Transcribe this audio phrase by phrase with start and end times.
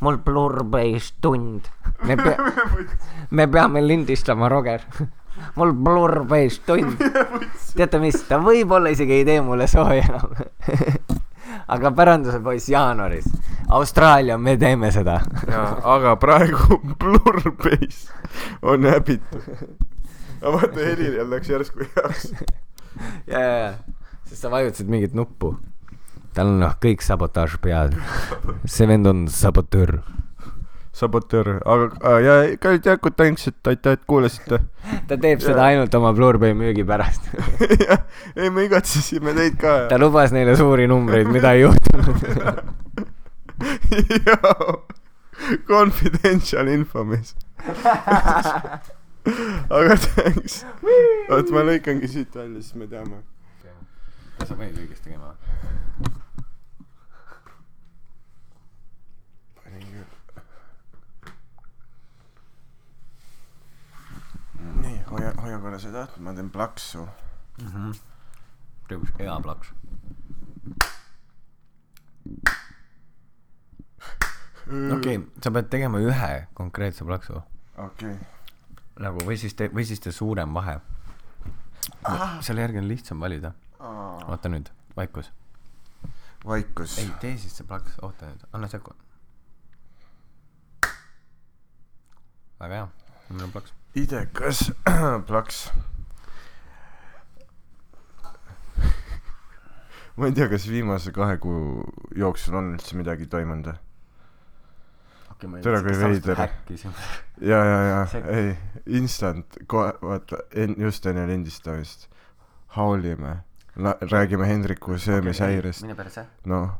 [0.00, 1.60] mul plurbeis tund.
[2.04, 2.36] me pea-,
[3.30, 4.80] me peame lindistama, Roger.
[5.56, 6.98] mul plurbeis tund.
[7.76, 10.34] teate mis, ta võib-olla isegi ei tee mulle sooja enam.
[11.68, 13.28] aga päranduse poiss jaanuaris,
[13.68, 15.20] Austraalia, me teeme seda.
[15.48, 18.08] jaa, aga praegu Blurbase
[18.62, 19.42] on häbitu.
[20.40, 22.32] aga vaata, Helirile läks järsku heaks.
[23.26, 23.72] ja, ja, ja,
[24.28, 25.56] sest sa vajutasid mingit nuppu.
[26.36, 27.88] Tal on noh, kõik sabotaaž peal.
[28.66, 29.98] see vend on sabotöör.
[30.98, 34.58] sabotöör, aga ja kallid Jakud, thanks, et aitäh, et kuulasite.
[35.08, 37.22] ta teeb seda ainult oma Blu-ray müügi pärast.
[37.86, 38.00] jah,
[38.36, 42.18] ei me igatsesime teid ka ta lubas neile suuri numbreid, mida ei juhtunud.
[45.66, 47.34] confidential info, mees.
[49.78, 50.64] aga thanks.
[51.30, 53.22] oot, ma lõikangi siit välja, siis me teame.
[54.46, 55.34] Sa panid õigesti tegema?
[59.58, 60.06] panin küll.
[64.82, 67.04] nii, hoia, hoia korra seda, ma teen plaksu.
[68.88, 69.74] tõus, hea plaks.
[74.98, 77.40] okei, sa pead tegema ühe konkreetse plaksu
[77.78, 78.16] okei.
[79.00, 80.78] nagu või siis tee, või siis tee suurem vahe.
[82.44, 83.52] selle järgi on lihtsam valida.
[83.78, 85.32] Vaata nüüd, vaikus.
[86.46, 86.98] vaikus.
[86.98, 88.94] ei, tee siis see plaks, oota nüüd, anna sekku.
[92.58, 92.88] väga hea,
[93.30, 93.74] mul on plaks.
[93.94, 94.70] idekas
[95.28, 95.68] plaks.
[100.16, 101.84] ma ei tea, kas viimase kahe kuu
[102.16, 103.84] jooksul on üldse midagi toimunud või?
[105.38, 106.40] Tere, kui veider.
[107.46, 107.98] ja, ja, ja
[108.34, 108.56] ei,
[108.98, 112.08] instant, kohe, vaata, en-, just enne lindistamist
[112.74, 113.36] haulime,
[113.78, 116.26] räägime Hendriku söömishäirest, mine perse.
[116.44, 116.70] noh,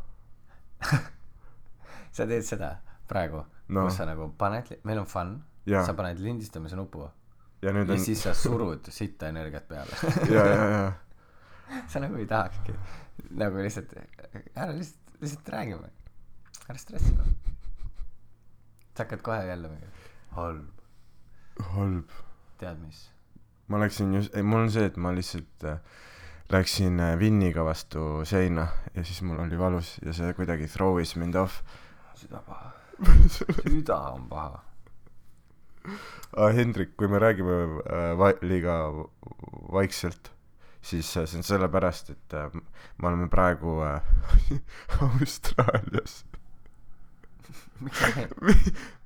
[2.13, 2.77] sa teed seda
[3.09, 3.85] praegu No.
[3.85, 5.35] kus sa nagu paned, meil on fun,
[5.69, 7.03] sa paned lindistamise nupu
[7.63, 9.93] ja ja on, siis sa surud sitta energiat peale.
[10.33, 12.73] ja, ja, ja, sa nagu ei tahakski,
[13.37, 13.92] nagu lihtsalt,
[14.55, 15.91] ära lihtsalt, lihtsalt räägime,
[16.69, 17.29] ära stressi noh.
[18.95, 19.92] sa hakkad kohe jälle mingi
[20.39, 20.81] halb,
[21.75, 22.17] halb.
[22.58, 23.05] tead mis,
[23.69, 25.77] ma läksin just, ei mul on see, et ma lihtsalt äh,
[26.53, 31.35] läksin äh, Vinniga vastu seina ja siis mul oli valus ja see kuidagi throw'is mind
[31.36, 31.61] off.
[32.17, 32.70] süda paha,
[33.69, 34.63] süda on paha.
[36.37, 36.51] ah,.
[36.55, 38.79] Hendrik, kui me räägime äh, va-, liiga
[39.73, 40.33] vaikselt,
[40.83, 42.51] siis äh, see on sellepärast, et äh,
[42.98, 44.01] me oleme praegu äh,
[45.20, 46.25] Austraalias.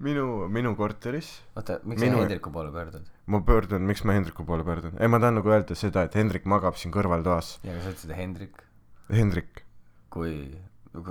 [0.01, 1.43] minu, minu korteris.
[1.57, 3.11] oota, miks Minu- sa Hendriku poole pöördud?
[3.31, 4.97] Ma pöördun, miks ma Hendriku poole pöördun?
[4.99, 7.57] ei, ma tahan nagu öelda seda, et Hendrik magab siin kõrvaltoas.
[7.63, 8.65] ja aga sa ütlesid Hendrik,
[9.13, 9.65] Hendrik,
[10.13, 10.33] kui,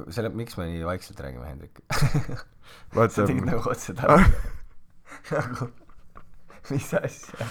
[0.10, 1.84] selle, miks me nii vaikselt räägime Hendrik?
[2.94, 4.26] sa tegid nagu otse talle.
[5.36, 5.70] nagu,
[6.72, 7.48] mis asja?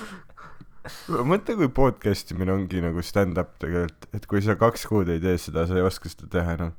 [1.29, 5.37] mõtle, kui podcast imine ongi nagu stand-up tegelikult, et kui sa kaks kuud ei tee
[5.41, 6.77] seda, sa ei oska seda teha enam.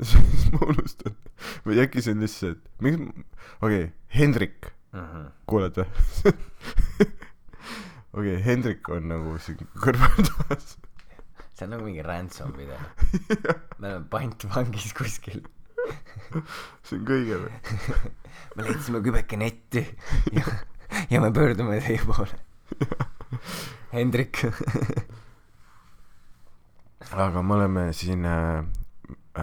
[0.10, 1.16] siis ma unustan.
[1.66, 3.24] või äkki see on lihtsalt, miks,
[3.60, 4.70] okei okay,, Hendrik,
[5.46, 6.32] kuuled või?
[8.16, 10.76] okei, Hendrik on nagu siin kõrvaltoas.
[11.54, 12.78] see on nagu mingi ransom video.
[13.80, 15.42] me oleme pantvangis kuskil.
[16.86, 17.52] see on kõige või?
[18.56, 19.84] me leidsime kübeke netti
[20.34, 20.44] ja,
[21.12, 22.40] ja me pöördume teie poole.
[23.94, 24.42] Hendrik.
[27.10, 28.62] aga me oleme siin äh,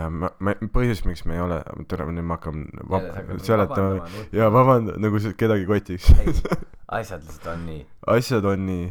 [0.09, 4.97] ma, ma, põhjus, miks me ei ole, tere, nüüd ma hakkan vab- seletama ja vabanda-,
[5.01, 6.11] nagu see kedagi kotiks.
[6.99, 7.81] asjad lihtsalt on nii.
[8.15, 8.85] asjad on nii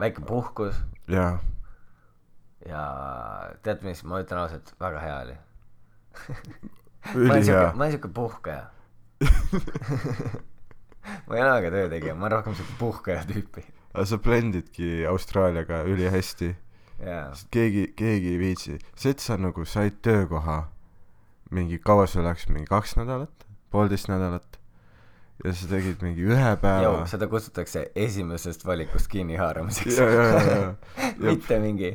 [0.00, 0.76] väike puhkus
[1.08, 1.38] ja
[2.68, 2.84] ja
[3.62, 5.36] tead mis, ma ütlen ausalt, väga hea oli.
[7.14, 8.64] ülihea ma olen siuke puhkaja.
[11.26, 13.64] ma ei ole väga töötegija, ma olen rohkem siuke puhkaja tüüpi.
[13.92, 16.54] aga sa blendidki Austraaliaga ülihästi,
[17.00, 17.30] jaa.
[17.34, 20.64] sest keegi, keegi ei viitsi, see, et sa nagu said töökoha
[21.54, 24.58] mingi, kaua sul läks, mingi kaks nädalat, poolteist nädalat?
[25.44, 27.02] Ja sa tegid mingi ühe päeva.
[27.10, 29.98] Seda kutsutakse esimesest valikust kinnihaaramiseks
[31.24, 31.90] mitte mingi,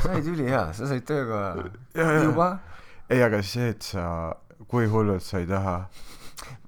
[0.00, 1.68] sa olid ülihea, sa said töökoha.
[2.24, 2.48] Juba.
[3.10, 4.04] ei, aga see, et sa,
[4.70, 5.76] kui hullult sa ei taha,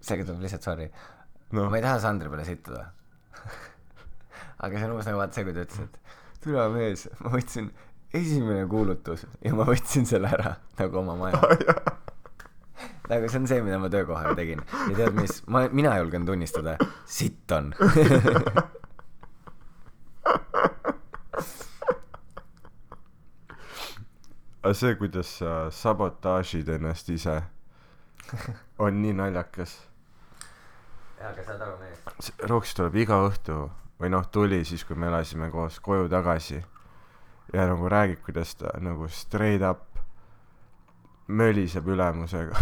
[0.03, 0.91] sellega tuleb lihtsalt sorry.
[1.57, 2.85] Noh ma ei taha Sandri peale sittuda.
[4.65, 6.02] aga see on umbes nagu vaata see, kui ta ütles, et
[6.43, 7.71] türa mees, ma võtsin
[8.15, 11.41] esimene kuulutus ja ma võtsin selle ära nagu oma maja.
[13.11, 14.61] nagu see on see, mida ma töökohal tegin.
[14.91, 16.73] Ja tead mis, ma, mina julgen tunnistada,
[17.07, 17.73] sitt on.
[24.63, 27.37] aga see, kuidas sa sabotaažid ennast ise,
[28.83, 29.73] on nii naljakas.
[31.21, 31.99] Jaa aga saad aru mees.
[32.27, 33.55] See Roks tuleb iga õhtu
[34.03, 36.59] või noh tuli siis kui me elasime koos koju tagasi.
[37.53, 39.99] Ja nagu räägib kuidas ta nagu straight up
[41.29, 42.59] möliseb ülemusega.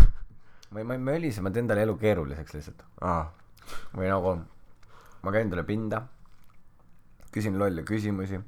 [0.71, 2.83] Ma ei ma ei mölise ma teen talle elu keeruliseks lihtsalt.
[3.01, 3.25] Aa.
[3.97, 4.37] Või nagu
[5.23, 6.03] ma käin talle pinda
[7.33, 8.41] küsin lolle küsimusi.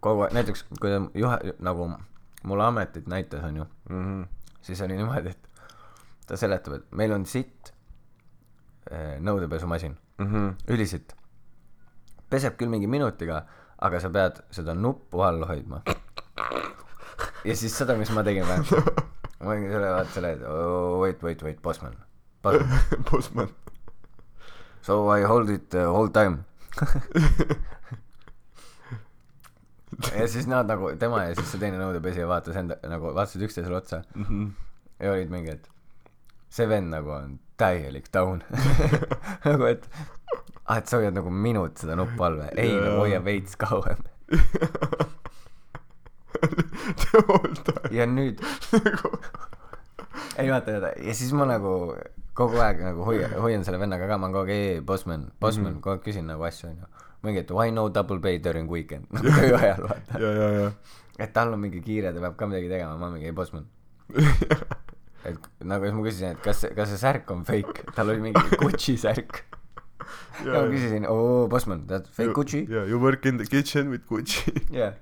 [0.00, 1.90] Kogu aeg näiteks kui ta juhe nagu
[2.48, 4.22] mulle ametit näitas onju mhm.
[4.64, 5.48] siis oli niimoodi et
[6.26, 7.74] ta seletab et meil on sitt
[8.90, 9.98] eh, nõudepesumasin.
[10.18, 10.54] Mhm.
[10.72, 11.19] Ülisitt
[12.30, 13.44] peseb küll mingi minutiga
[13.80, 15.82] aga sa pead seda nuppu all hoidma.
[17.44, 18.60] Ja siis seda mis ma tegin või
[19.40, 20.30] ma olin selle vaata selle
[21.00, 21.94] wait wait wait bossman
[23.08, 23.48] bossman
[24.86, 26.44] so I hold it the whole time.
[30.16, 33.74] Ja siis nad nagu tema ja siis see teine nõudepesija vaatas enda nagu vaatasid üksteisele
[33.76, 33.98] otsa.
[34.14, 34.46] Mhm.
[35.02, 35.66] Ja olid mingi et
[36.48, 38.40] see vend nagu on täielik taun
[39.46, 39.84] nagu et
[40.66, 42.82] ah et sa hoiad nagu minut seda nuppu all või ei Jaa.
[42.86, 44.00] nagu hoia veits kauem.
[47.90, 48.38] Ja nüüd
[48.72, 49.10] nagu
[50.40, 50.92] ei vaata vaata.
[51.04, 51.72] Ja siis ma nagu
[52.38, 54.16] kogu aeg nagu hoian hoian selle vennaga ka.
[54.18, 55.80] Ma olen kogu aeg ei bossman bossman Mhm.
[55.82, 56.86] kogu aeg küsin nagu asju onju.
[57.26, 59.04] Mingi et why no double pay during weekend?
[59.12, 60.72] Nagu töö ajal vaata.
[61.20, 62.96] Et tal on mingi kiire ta peab ka midagi tegema.
[62.96, 63.66] Ma mingi ei bossman
[65.24, 65.36] et
[65.68, 67.84] nagu siis ma küsisin et kas kas see särk on fake?
[67.94, 69.42] Tal oli mingi Gucci särk.
[70.44, 72.64] Ja ma küsisin oo bossman that fake Gucci?
[72.70, 74.52] yeah you work in the kitchen with Gucci.
[74.80, 74.94] Yeah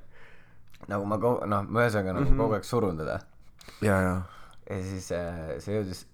[0.88, 2.38] nagu ma kogu noh ma ühesõnaga nagu Mhm.
[2.40, 3.18] kogu aeg surun teda.
[3.84, 4.14] Ja ja
[4.70, 6.04] ja siis äh, see jõudis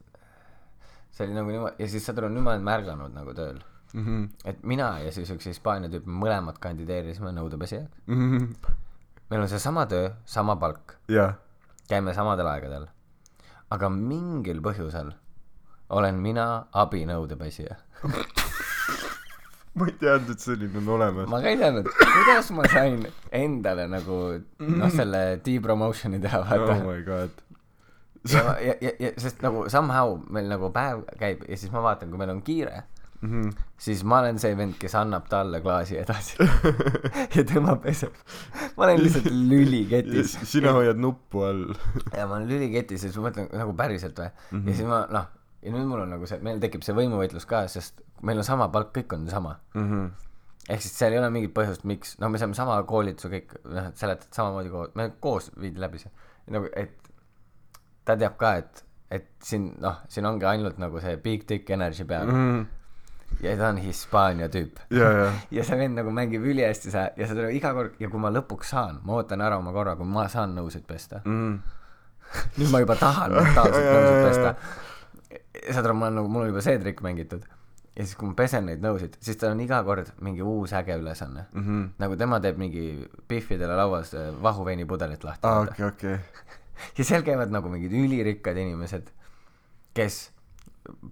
[1.15, 3.61] see oli nagu niimoodi ja siis saad aru nüüd ma olen märganud nagu tööl.
[3.95, 4.25] Mhm.
[4.51, 8.51] Et mina ja siis üks Hispaania tüüp mõlemad kandideerisime nõudepesijaks mhm.
[9.31, 10.97] Meil on seesama töö sama palk.
[11.09, 11.35] Ja
[11.89, 12.89] käime samadel aegadel
[13.75, 15.13] aga mingil põhjusel
[15.95, 16.49] olen mina
[16.85, 17.79] abinõudepesija
[19.75, 21.29] ma ei teadnud et selline on olemas.
[21.31, 21.89] Ma ka ei teadnud.
[21.99, 23.01] Kuidas ma sain
[23.35, 24.19] endale nagu
[24.63, 26.77] noh selle depromotion'i teha vaata?
[26.77, 27.43] Oh my god.
[28.31, 32.13] Ja, ja, ja, ja sest nagu somehow meil nagu päev käib ja siis ma vaatan
[32.13, 32.85] kui meil on kiire
[33.27, 33.69] mhm.
[33.79, 36.37] siis ma olen see vend kes annab talle klaasi edasi.
[37.37, 38.15] Ja tema peseb.
[38.77, 40.37] Ma olen lihtsalt lüliketis.
[40.49, 41.65] Sina hoiad nuppu all.
[42.15, 44.29] Ja ma olen lüliketis ja siis ma mõtlen nagu päriselt või?
[44.29, 44.69] Mm -hmm.
[44.69, 45.33] ja siis ma noh
[45.65, 48.69] ja nüüd mul on nagu see meil tekib see võimuvõitlus ka sest meil on sama
[48.73, 49.57] palk kõik on sama.
[49.75, 50.07] Mhm.
[50.69, 53.91] Ehk siis seal ei ole mingit põhjust miks noh me saame sama koolituse kõik noh
[53.91, 56.13] et seletad samamoodi koos me koos viidi läbi see.
[56.55, 57.11] Nagu et
[58.05, 62.05] ta teab ka et et siin noh siin ongi ainult nagu see big dick energy
[62.05, 62.27] peal.
[62.27, 62.41] Mm.
[62.41, 62.84] mhm
[63.43, 64.79] ja ta on Hispaania tüüp.
[64.91, 68.21] Ja ja ja see vend nagu mängib ülihästi sa ja seda iga kord ja kui
[68.23, 71.23] ma lõpuks saan ma ootan ära oma korra kui ma saan nõusid pesta.
[71.25, 71.59] Mhm.
[72.59, 74.55] Nüüd ma juba tahan mentaalselt nõusid pesta.
[75.73, 77.45] saad aru mul on nagu mul on juba see trikk mängitud.
[77.95, 80.97] Ja siis kui ma pesen neid nõusid siis tal on iga kord mingi uus äge
[80.99, 81.47] ülesanne.
[81.53, 81.83] Mhm.
[82.03, 82.87] Nagu tema teeb mingi
[83.29, 85.75] Biffidele lauas äh, vahuveinipudelit lahti vaata.
[85.75, 86.17] okei okei.
[86.99, 89.13] Ja seal käivad nagu mingid ülirikkad inimesed
[89.95, 90.34] kes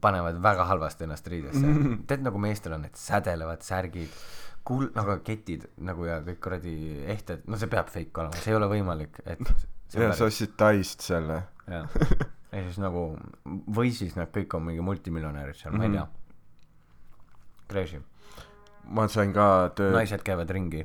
[0.01, 1.67] panevad väga halvasti ennast riidesse.
[1.67, 2.03] Mhm.
[2.07, 4.09] tead nagu meestel on need sädelevad särgid
[4.69, 6.75] kul- nagu ketid nagu ja kõik kuradi
[7.07, 9.41] ehted no see peab fake olema see ei ole võimalik et
[9.95, 11.43] ja sa ostsid Taist selle.
[11.69, 11.89] Jah.
[12.53, 13.17] Ja siis nagu
[13.73, 15.97] või siis nad kõik on mingi multimiljonärid seal ma ei Mhm.
[15.97, 16.09] tea.
[17.69, 18.01] Crazy.
[18.93, 20.83] Ma sain ka töö naised käivad ringi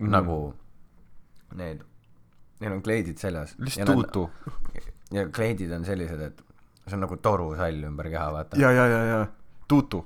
[0.00, 0.10] Mhm.
[0.10, 0.54] nagu
[1.54, 1.84] need
[2.60, 3.54] neil on kleidid seljas.
[3.58, 4.30] Lihtsalt tuutu.
[5.12, 6.42] Ja kleidid on sellised et
[6.86, 8.58] see on nagu torusall ümber keha vaata.
[8.60, 9.20] Ja ja ja ja.
[9.68, 10.04] Tuutu.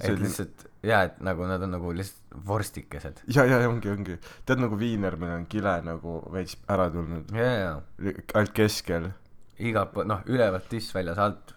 [0.00, 3.22] Et lihtsalt jaa et nagu nad on nagu lihtsalt vorstikesed.
[3.34, 4.18] Ja ja ja ongi ongi.
[4.46, 7.30] Tead nagu viiner meil on kile nagu veits ära tulnud.
[7.34, 7.72] Ja ja
[8.34, 9.10] ainult keskel.
[9.58, 11.54] Igalt poolt noh ülevalt tiss väljas alt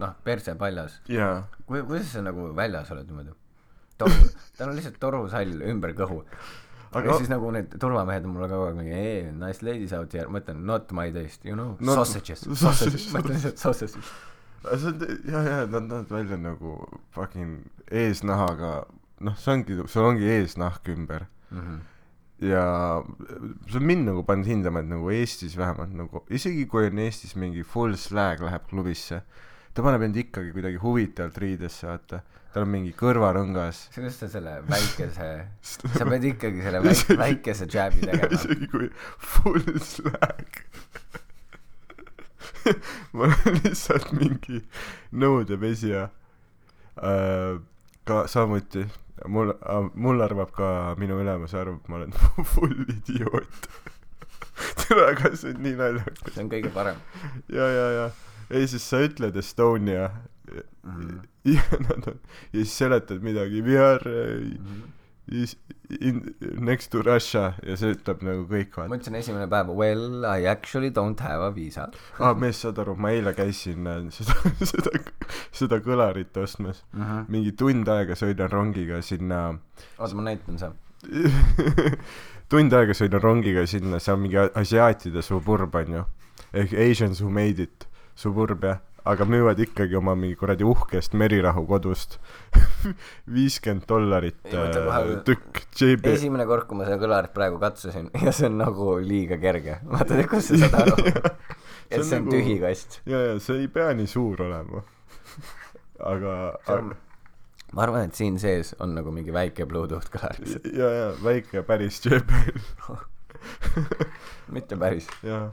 [0.00, 1.00] noh perse paljas.
[1.66, 3.34] Ku- kuidas sa nagu väljas oled niimoodi?
[4.00, 4.14] Toru
[4.56, 6.22] tal on lihtsalt torusall ümber kõhu
[6.92, 10.12] aga ja siis nagu need turvamehed on mulle kogu aeg mingi hey nice ladies out
[10.16, 10.28] here.
[10.28, 11.76] Ma ütlen not my taste you know?
[11.80, 12.46] Not- sausages.
[12.64, 13.10] Sausages.
[13.12, 13.98] ma ütlen lihtsalt sausages
[14.80, 16.74] see on ja ja nad näevad välja nagu
[17.14, 18.72] fucking eesnahaga
[19.20, 21.26] noh see ongi sul ongi eesnahk ümber.
[21.50, 21.78] Mm -hmm.
[22.48, 22.64] ja
[23.68, 27.36] see on mind nagu pannud hindama et nagu Eestis vähemalt nagu isegi kui on Eestis
[27.36, 29.22] mingi full slag läheb klubisse
[29.74, 32.22] ta paneb end ikkagi kuidagi huvitavalt riidesse vaata
[32.54, 33.84] tal on mingi kõrvarõngas.
[33.94, 35.28] Kuidas sa selle väikese
[35.96, 38.32] sa pead ikkagi selle väik- väikese jab'i ja tegema.
[38.38, 38.88] Isegi kui
[39.32, 40.62] full slag.
[43.16, 44.60] Ma olen lihtsalt mingi
[45.16, 46.08] nõudepesija.
[47.00, 47.60] Äh,
[48.04, 48.82] ka samuti
[49.30, 50.68] mul äh, mul arvab ka
[51.00, 52.12] minu ülemus arvab ma olen
[52.54, 53.70] full idioot.
[54.82, 56.34] Tere aga see on nii naljakas.
[56.34, 56.98] See on kõige parem.
[57.52, 58.08] Ja ja ja.
[58.50, 60.08] Ei siis sa ütled Estonia
[61.44, 62.18] Ja nad on
[62.52, 64.88] ja siis seletad midagi we are uh,
[65.30, 65.56] is
[66.00, 67.54] in next to Russia.
[67.66, 71.44] Ja see ütleb nagu kõik ma vaata ütlesin esimene päev well I actually don't have
[71.46, 71.88] a visa.
[72.18, 74.36] Aa mees saad aru ma eile käisin äh, seda
[74.72, 74.94] seda
[75.54, 76.84] seda kõlarit ostmas.
[76.92, 77.26] Mm -hmm.
[77.28, 79.42] mingi tund aega sõidan rongiga sinna
[79.98, 80.72] oota ma näitan see
[82.50, 86.04] tund aega sõidan rongiga sinna see on mingi asiaatide suburb onju
[86.52, 91.62] ehk Asians who made it suburb jah aga müüvad ikkagi oma mingi kuradi uhkest merirahu
[91.68, 92.18] kodust
[93.34, 98.48] viiskümmend dollarit äh, tükk JB esimene kord kui ma seda kõlarit praegu katsusin ja see
[98.50, 99.78] on nagu liiga kerge.
[99.88, 100.96] Vaata kust sa saad aru?
[101.90, 103.00] Et see on nagu- tühi kast.
[103.10, 104.84] ja ja see ei pea nii suur olema.
[106.10, 106.36] Aga
[106.76, 106.94] on-
[107.74, 110.70] ma arvan et siin sees on nagu mingi väike Bluetooth kõlar lihtsalt.
[110.76, 112.62] Ja ja väike päris JBL
[114.54, 115.06] mitte päris.
[115.24, 115.50] Jah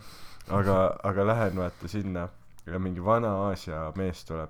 [0.48, 2.28] aga aga lähen vaata sinna
[2.68, 4.50] ja mingi vana Aasia mees tuleb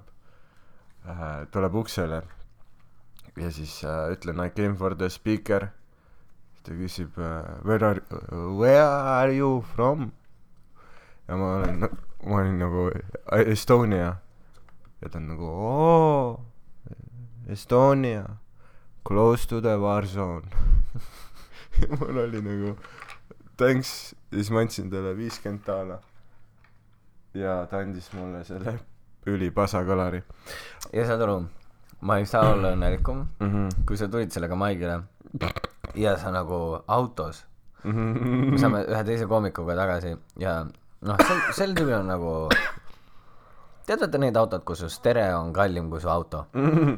[1.07, 2.21] äh, tuleb uksele
[3.37, 5.67] ja siis äh, ütlen I came for the speaker.
[6.63, 8.01] Ta küsib äh, where are
[8.57, 10.11] where are you from?
[11.27, 11.93] Ja ma olen na-
[12.25, 12.89] ma olin nagu
[13.45, 14.15] Estonia.
[15.01, 16.41] Ja ta on nagu oo
[17.47, 18.25] Estonia
[19.07, 20.47] close to the war zone.
[21.99, 22.77] Mul oli nagu
[23.57, 24.13] thanks.
[24.31, 26.01] Ja siis ma andsin talle viiskümmend daala
[27.33, 28.79] ja ta andis mulle selle
[29.27, 30.21] ülipasa kõlari
[30.93, 31.37] ja saad aru
[32.01, 33.47] ma ei saa olla õnnelikum mm.
[33.53, 33.85] -hmm.
[33.87, 35.01] kui sa tulid sellega maigile
[35.95, 37.45] ja sa nagu autos
[37.83, 40.65] me Mm saame ühe teise koomikuga tagasi ja
[41.01, 42.49] noh sel sel tüübil on nagu
[43.85, 46.97] tead vaata neid autod kus su stereo on kallim kui su auto -hmm.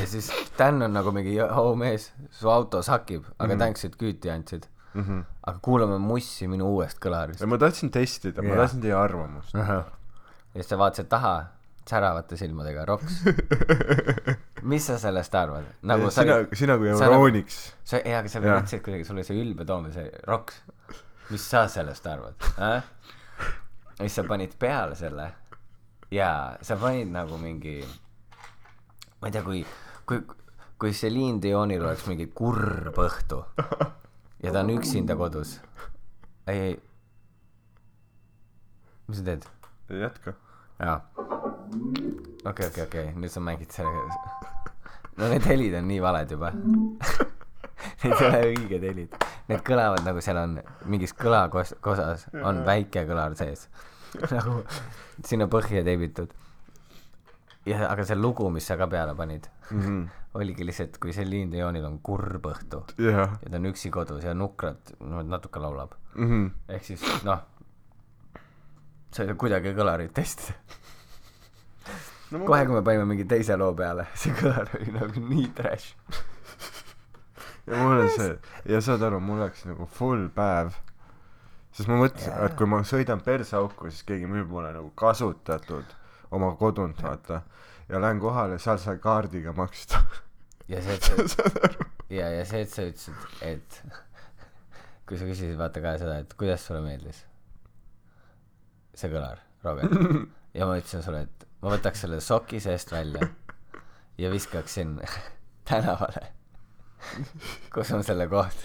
[0.00, 3.58] ja siis Dan on nagu mingi oh mees su auto sakib aga Mhm.
[3.58, 4.66] thanks et küüti andsid
[4.98, 5.24] Mm -hmm.
[5.46, 7.46] aga kuulame mussi minu uuest kõlarist.
[7.46, 8.64] Ma tahtsin testida ma Jah.
[8.64, 9.54] tahtsin teie arvamust.
[9.54, 9.84] Ja
[10.54, 11.46] siis sa vaatasid taha
[11.88, 13.22] säravate silmadega roks.
[14.70, 15.64] Mis sa sellest arvad?
[15.82, 19.38] Nagu sa sina sina kui Euroniks sa ei aga sa mõtlesid kuidagi sul oli see
[19.42, 20.60] ülbe toom ja see roks.
[21.30, 22.82] Mis sa sellest arvad äh?
[23.98, 25.30] ja siis sa panid peale selle.
[26.10, 27.78] Ja sa panid nagu mingi
[29.20, 29.64] ma ei tea kui
[30.06, 30.22] kui
[30.78, 33.42] kui Celine Dionil oleks mingi kurb õhtu
[34.42, 35.60] ja ta on üksinda kodus.
[36.46, 36.76] Ei ei.
[39.08, 39.48] Mis sa teed?
[40.00, 40.32] Jätka.
[40.78, 41.00] Jaa.
[42.44, 43.06] Okei okei okei.
[43.16, 44.48] Nüüd sa mängid sellega
[45.18, 46.52] no need helid on nii valed juba.
[48.02, 49.14] Need ei ole õiged helid.
[49.50, 50.56] Need kõlavad nagu seal on
[50.90, 52.26] mingis kõlakos- kosas.
[52.46, 53.66] On väike kõlar sees.
[54.34, 54.60] Nagu
[55.26, 56.30] sinna põhja teibitud.
[57.68, 59.48] Ja aga see lugu mis sa ka peale panid.
[59.70, 60.06] Mm -hmm.
[60.34, 63.38] Oligi lihtsalt kui Celine Dionil on kurb õhtu jah.
[63.42, 65.94] ja ta on üksi kodus ja nukralt no natuke laulab.
[66.14, 66.50] Mm -hmm.
[66.68, 67.46] ehk siis noh
[69.10, 70.56] sa ei saa kuidagi kõlarit testida.
[72.30, 75.94] No, kohe kui me panime mingi teise loo peale see kõlar oli nagu nii trash.
[77.68, 78.34] Ja mul on see
[78.68, 80.74] ja saad aru mul läks nagu full päev.
[81.72, 82.48] Sest ma mõtlesin Jaa.
[82.48, 85.96] et kui ma sõidan perseauku siis keegi müüb mulle nagu kasutatud
[86.34, 87.42] oma kodunt vaata
[87.88, 90.02] ja lähen kohale seal sai kaardiga maksta.
[90.68, 91.70] Ja see et sa
[92.10, 93.82] ja ja see et sa ütlesid et
[95.08, 97.24] kui sa küsisid vaata ka seda et kuidas sulle meeldis?
[98.94, 99.94] See kõlar Robert.
[100.56, 103.28] Ja ma ütlesin sulle et ma võtaks selle soki seest välja
[104.18, 104.96] ja viskaksin
[105.68, 106.32] tänavale
[107.74, 108.56] kus on selle koht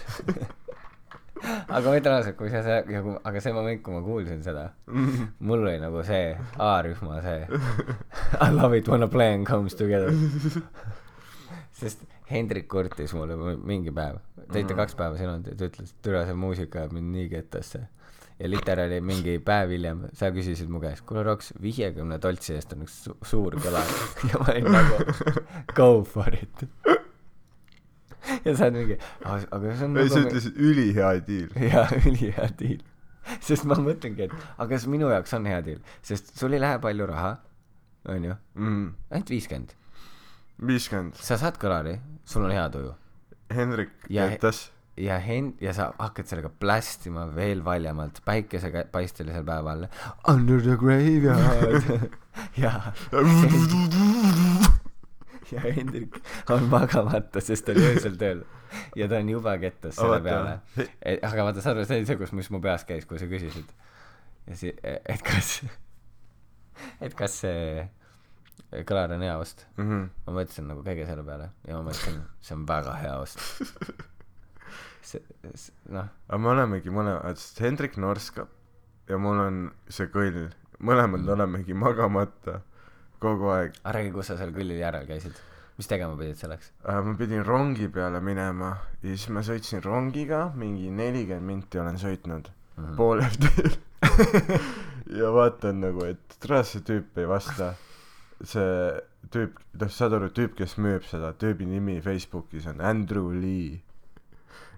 [1.44, 4.70] aga ma ütlen ausalt kui see kui aga see moment kui ma kuulsin seda
[5.40, 6.34] mul oli nagu see
[6.72, 7.48] A-rühma see
[8.42, 10.12] I love it when a plan comes together.
[11.74, 13.36] Sest Hendrik kurtis mulle
[13.66, 14.22] mingi päev.
[14.54, 17.84] Tõite kaks päeva siin olnud ja ta ütles türa see muusika ajab mind nii kettasse.
[18.40, 22.88] Ja literaali mingi päev hiljem sa küsisid mu käest kuule Roks viiekümne toltsi eest on
[22.88, 23.94] üks su suur kõlar
[24.32, 25.46] ja ma olin nagu
[25.78, 26.66] go for it
[28.46, 31.88] ja sa oled mingi "Aga- aga see on ei sa nagu ütlesid ülihea diil jaa
[32.02, 32.82] ülihea diil
[33.48, 36.80] sest ma mõtlengi et aga kas minu jaoks on hea diil sest sul ei lähe
[36.84, 37.34] palju raha
[38.10, 38.88] onju mm.
[39.12, 39.72] ainult viiskümmend.
[40.68, 41.16] Viiskümmend.
[41.24, 42.92] Sa saad kõlari sul on hea tuju.
[43.56, 49.88] Hendrik Ja- ketas ja hen- ja sa hakkad sellega plästima veel valjemalt päikesepaistelisel päeval.
[50.30, 52.10] Under the graveyard.
[52.58, 52.92] Ja
[55.54, 56.18] ja Hendrik
[56.50, 58.44] on magamata sest ta oli öösel tööl.
[58.98, 60.24] Ja ta on juba kettas selle Vaata.
[60.78, 60.88] peale.
[61.02, 63.26] Et aga vaata saad aru see oli see kus mis mu peas käis kui sa
[63.30, 63.70] küsisid.
[64.48, 65.62] Ja si- et kas
[67.02, 67.86] et kas see
[68.90, 69.66] kõlar on hea ost?
[69.78, 70.10] Mm -hmm.
[70.26, 73.40] ma mõtlesin nagu kõige selle peale ja ma mõtlesin see on väga hea ost.
[75.04, 75.20] See
[75.56, 76.08] see- noh.
[76.30, 78.48] Aga me olemegi mõlemad sest Hendrik norskab
[79.10, 79.58] ja mul on
[79.90, 80.50] see kõll.
[80.84, 82.62] Mõlemad olemegi magamata
[83.24, 85.40] kogu aeg räägi, kus sa seal kõllil järel käisid?
[85.78, 86.72] mis tegema pidid selleks?
[86.86, 87.00] äh,.
[87.06, 92.52] ma pidin rongi peale minema ja siis ma sõitsin rongiga, mingi nelikümmend minti olen sõitnud
[92.74, 92.96] Mhm.
[92.98, 93.76] poolel teel
[95.20, 97.74] ja vaatan nagu, et tras see tüüp ei vasta.
[98.44, 98.96] see
[99.34, 103.78] tüüp, noh, saad aru, tüüp, kes müüb seda, tüübi nimi Facebookis on Andrew Lee.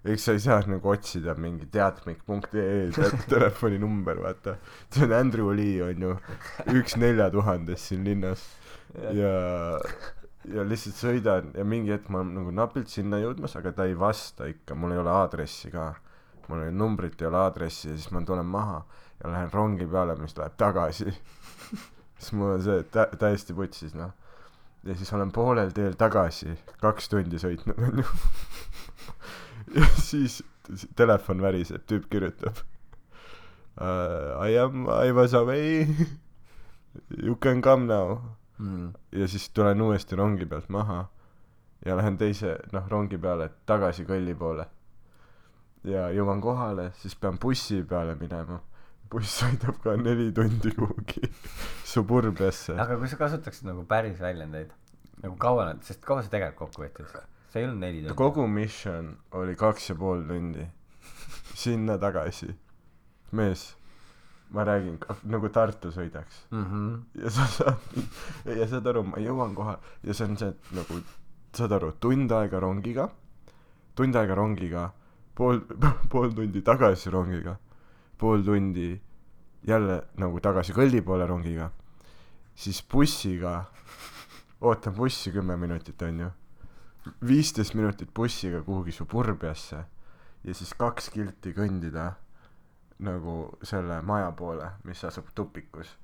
[0.06, 4.58] Eks sa ei saa nagu otsida mingi teatmik.ee te- telefoninumber, vaata.
[4.94, 6.18] see on Andrew Lee, on ju,
[6.78, 8.44] üks nelja tuhandest siin linnas
[9.16, 9.32] ja,
[10.54, 13.98] ja lihtsalt sõidan ja mingi hetk ma olen nagu napilt sinna jõudmas, aga ta ei
[14.00, 15.94] vasta ikka, mul ei ole aadressi ka.
[16.48, 18.84] mul ei numbrit, ei ole aadressi ja siis ma tulen maha
[19.24, 21.10] ja lähen rongi peale, mis läheb tagasi.
[22.20, 24.14] siis mul on see tä-, täiesti putsis noh.
[24.86, 28.06] ja siis olen poolel teel tagasi, kaks tundi sõitnud onju.
[29.80, 30.44] ja siis
[30.96, 32.62] telefon väriseb, tüüp kirjutab
[33.82, 34.46] uh,.
[34.46, 35.86] I am, I was away.
[37.24, 38.22] You can come now
[38.58, 38.94] mm..
[39.12, 41.06] ja siis tulen uuesti rongi pealt maha
[41.86, 44.66] ja lähen teise noh rongi peale tagasi kõlli poole
[45.86, 48.62] ja jõuan kohale siis pean bussi peale minema
[49.12, 51.28] buss sõidab ka neli tundi kuhugi
[51.94, 54.74] suburbiasse aga kui sa kasutaksid nagu päris väljendeid,
[55.22, 57.35] nagu kaua nad, sest kaua see tegelikult kokku võttis?
[57.56, 58.16] See ei olnud neli tundi.
[58.20, 60.66] kogu mission oli kaks ja pool tundi
[61.56, 62.50] sinna tagasi
[63.32, 63.76] mees
[64.52, 66.66] ma räägin nagu Tartu sõidaks mm.
[66.66, 67.24] -hmm.
[67.24, 71.00] ja sa saad ja saad aru ma jõuan kohale ja see on see et nagu
[71.54, 73.10] saad aru tund aega rongiga
[73.96, 74.92] tund aega rongiga
[75.36, 75.62] pool
[76.12, 77.56] pool tundi tagasi rongiga
[78.18, 79.02] pool tundi
[79.68, 81.72] jälle nagu tagasi kõlli poole rongiga
[82.56, 83.62] siis bussiga
[84.62, 86.32] ootan bussi kümme minutit onju
[87.28, 89.84] viisteist minutit bussiga kuhugi suburbiasse
[90.46, 92.14] ja siis kaks kilti kõndida
[93.06, 95.96] nagu selle maja poole mis asub tupikus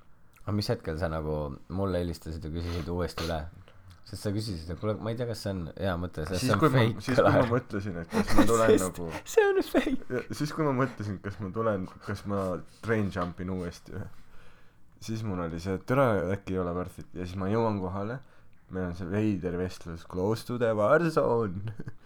[0.44, 3.42] aga mis hetkel sa nagu mulle helistasid ja küsisid uuesti üle?
[4.12, 6.52] sest sa küsisid, et kuule, ma ei tea, kas see on hea mõte, sest siis
[6.52, 9.46] see kui on ma fake siis kui ma mõtlesin et kas ma tulen nagu see
[9.46, 10.24] on fake.
[10.40, 12.42] siis kui ma mõtlesin kas ma tulen kas ma
[12.84, 14.10] train jump in uuesti või
[15.02, 17.80] siis mul oli see et tere äkki ei ole worth it ja siis ma jõuan
[17.82, 18.20] kohale
[18.72, 21.76] meil on see veider vestlus close to the war zone.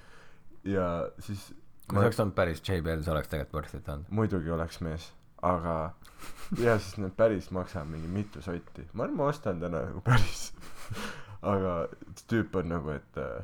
[0.65, 1.51] Ja siis
[1.86, 4.08] kui see oleks olnud päris JBL, see oleks tegelikult worth it olnud.
[4.10, 5.12] muidugi oleks mees
[5.45, 5.75] aga
[6.65, 8.88] ja siis need päris maksavad mingi mitu sotti.
[8.93, 10.49] Ma arvan ma ostan täna nagu päris.
[11.45, 11.86] Aga
[12.30, 13.43] tüüp on nagu et uh,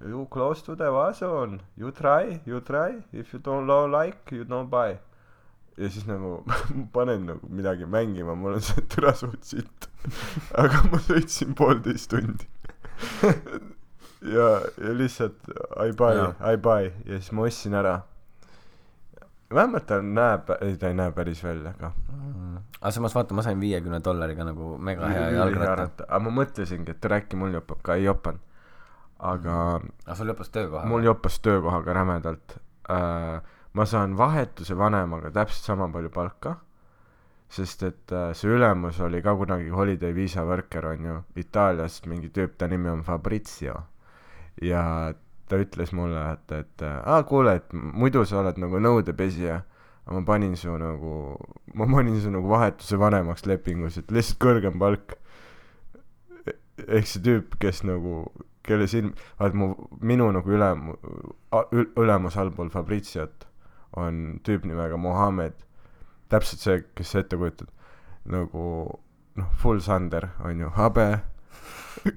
[0.00, 1.60] you close to the war zone.
[1.76, 3.02] You try you try.
[3.12, 4.96] If you don't like you don't buy.
[5.76, 6.44] Ja siis nagu
[6.92, 9.88] panen nagu midagi mängima mul on see türa suht sitt
[10.60, 12.44] aga ma sõitsin poolteist tundi
[14.34, 14.48] ja
[14.86, 15.48] ja lihtsalt
[15.86, 16.24] I buy.
[16.52, 18.00] I buy ja siis ma ostsin ära.
[19.52, 21.92] Vähemalt ta näeb ei ta ei näe päris välja aga
[22.80, 26.06] aga samas vaata, ma sain viiekümne dollariga nagu mega hea jalgratta.
[26.08, 28.40] aga ma mõtlesingi et äkki mul jopab ka ei jopanud.
[29.22, 32.58] Aga aga sul lõppes töökoha mul jopas töökohaga rämedalt.
[32.90, 33.38] Äh,
[33.72, 36.56] ma saan vahetuse vanemaga täpselt sama palju palka
[37.52, 42.54] sest et äh, see ülemus oli ka kunagi holiday visa worker onju Itaaliast mingi tüüp
[42.58, 43.74] ta nimi on Fabrizio.
[44.62, 45.12] Ja
[45.48, 49.60] ta ütles mulle et et äh, aa kuule et muidu sa oled nagu nõudepesija.
[50.06, 51.12] Aga ma panin su nagu
[51.78, 55.12] ma panin su nagu vahetuse vanemaks lepingus et lihtsalt kõrgem palk.
[56.88, 58.24] Ehk see tüüp kes nagu
[58.66, 60.88] kelle silm vaat mu minu nagu ülem
[61.52, 63.46] ül- ülemus allpool Fabriziot
[63.98, 65.54] on tüüp nimega Mohammed
[66.32, 67.70] täpselt see kes sa ette kujutad.
[68.32, 68.64] Nagu
[69.38, 71.06] noh full sander on ju habe.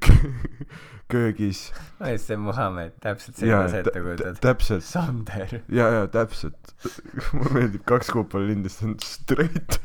[1.12, 1.67] Köögis.
[2.01, 4.39] Oi, see Muhamed, täpselt see, mida sa ette kujutad.
[4.41, 4.88] täpselt.
[4.88, 5.60] Sander.
[5.69, 6.73] ja ja täpselt.
[7.36, 9.80] Mulle meeldib kaks kuupali lindistada straight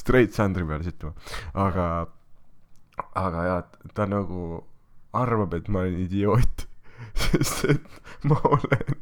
[0.00, 1.12] straight sandri peale sittuma.
[1.52, 1.88] Aga
[3.18, 3.62] aga jaa
[3.96, 4.62] ta nagu
[5.12, 6.66] arvab et ma olen idioot
[7.24, 9.01] sest et ma olen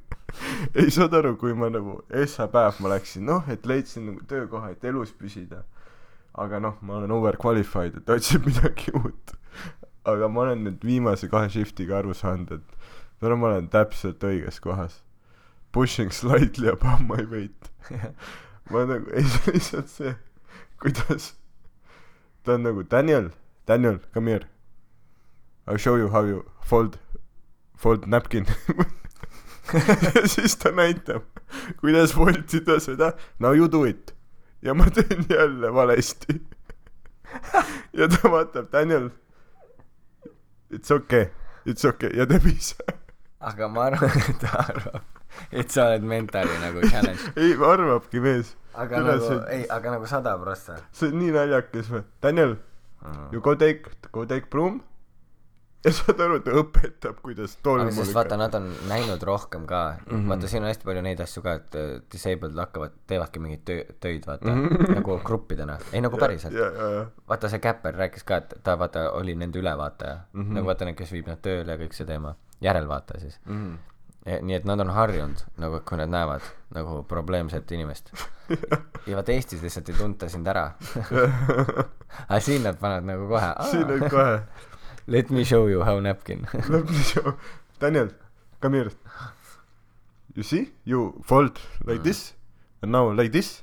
[0.80, 3.26] ei saad aru kui ma nagu esmapäev ma läksin.
[3.28, 5.64] Noh et leidsin nagu töökoha et elus püsida.
[6.34, 9.34] Aga noh ma olen overqualified et otsib midagi uut.
[10.08, 12.78] Aga ma olen nüüd viimase kahe shiftiga aru saanud et
[13.20, 15.02] täna ma olen täpselt õiges kohas.
[15.72, 17.70] Pushing slightly above my weight.
[18.70, 20.12] Ma nagu ei see lihtsalt see
[20.80, 21.34] kuidas
[22.42, 23.30] ta on nagu Daniel
[23.66, 24.46] Daniel come here.
[25.66, 26.98] I will show you how you fold
[27.76, 28.46] fold napkin
[30.34, 31.26] siis ta näitab
[31.80, 34.14] kuidas voltida seda now you do it
[34.62, 36.40] ja ma teen jälle valesti
[37.98, 39.10] ja ta vaatab Daniel
[40.72, 41.28] it's okay
[41.66, 43.00] it's okay ja teeb ise
[43.40, 45.20] aga ma arvan, et ta arvab,
[45.50, 47.32] et sa oled mentali nagu challenge.
[47.40, 48.54] ei, arvabki mees.
[48.74, 50.76] aga Tule nagu see-, ei, aga nagu sada prossa.
[50.96, 52.04] see on nii naljakas või?
[52.22, 52.56] Daniel,
[53.32, 54.80] you go take, go take broom.
[55.84, 59.80] Ja saad aru, ta õpetab, kuidas aga tolmu sest vaata, nad on näinud rohkem ka
[59.96, 60.10] mm.
[60.10, 60.28] -hmm.
[60.28, 63.84] vaata siin on hästi palju neid asju ka, et äh, disabled hakkavad, teevadki mingeid töö,
[64.00, 64.94] töid vaata mm, -hmm.
[65.00, 66.54] nagu gruppidena, ei nagu päriselt.
[66.54, 70.42] ja, ja, ja, vaata see Käpper rääkis ka, et ta vaata oli nende ülevaataja mm.
[70.42, 70.54] -hmm.
[70.54, 73.40] nagu vaata need, kes viib nad tööle ja kõik see teema, järelvaataja siis.
[73.46, 73.74] Mhm.
[74.42, 78.12] nii et nad on harjunud nagu, kui nad näevad nagu probleemset inimest.
[79.08, 80.70] ja vaata Eestis lihtsalt ei tunta sind ära.
[82.28, 83.54] aga siin nad panevad nagu kohe.
[83.70, 84.42] siin on kohe.
[85.06, 86.46] Let me show you how napkin.
[86.68, 87.34] Let me show.
[87.80, 88.08] Daniel,
[88.60, 88.90] come here.
[90.36, 92.34] You see, you fold like this
[92.82, 93.62] and now like this.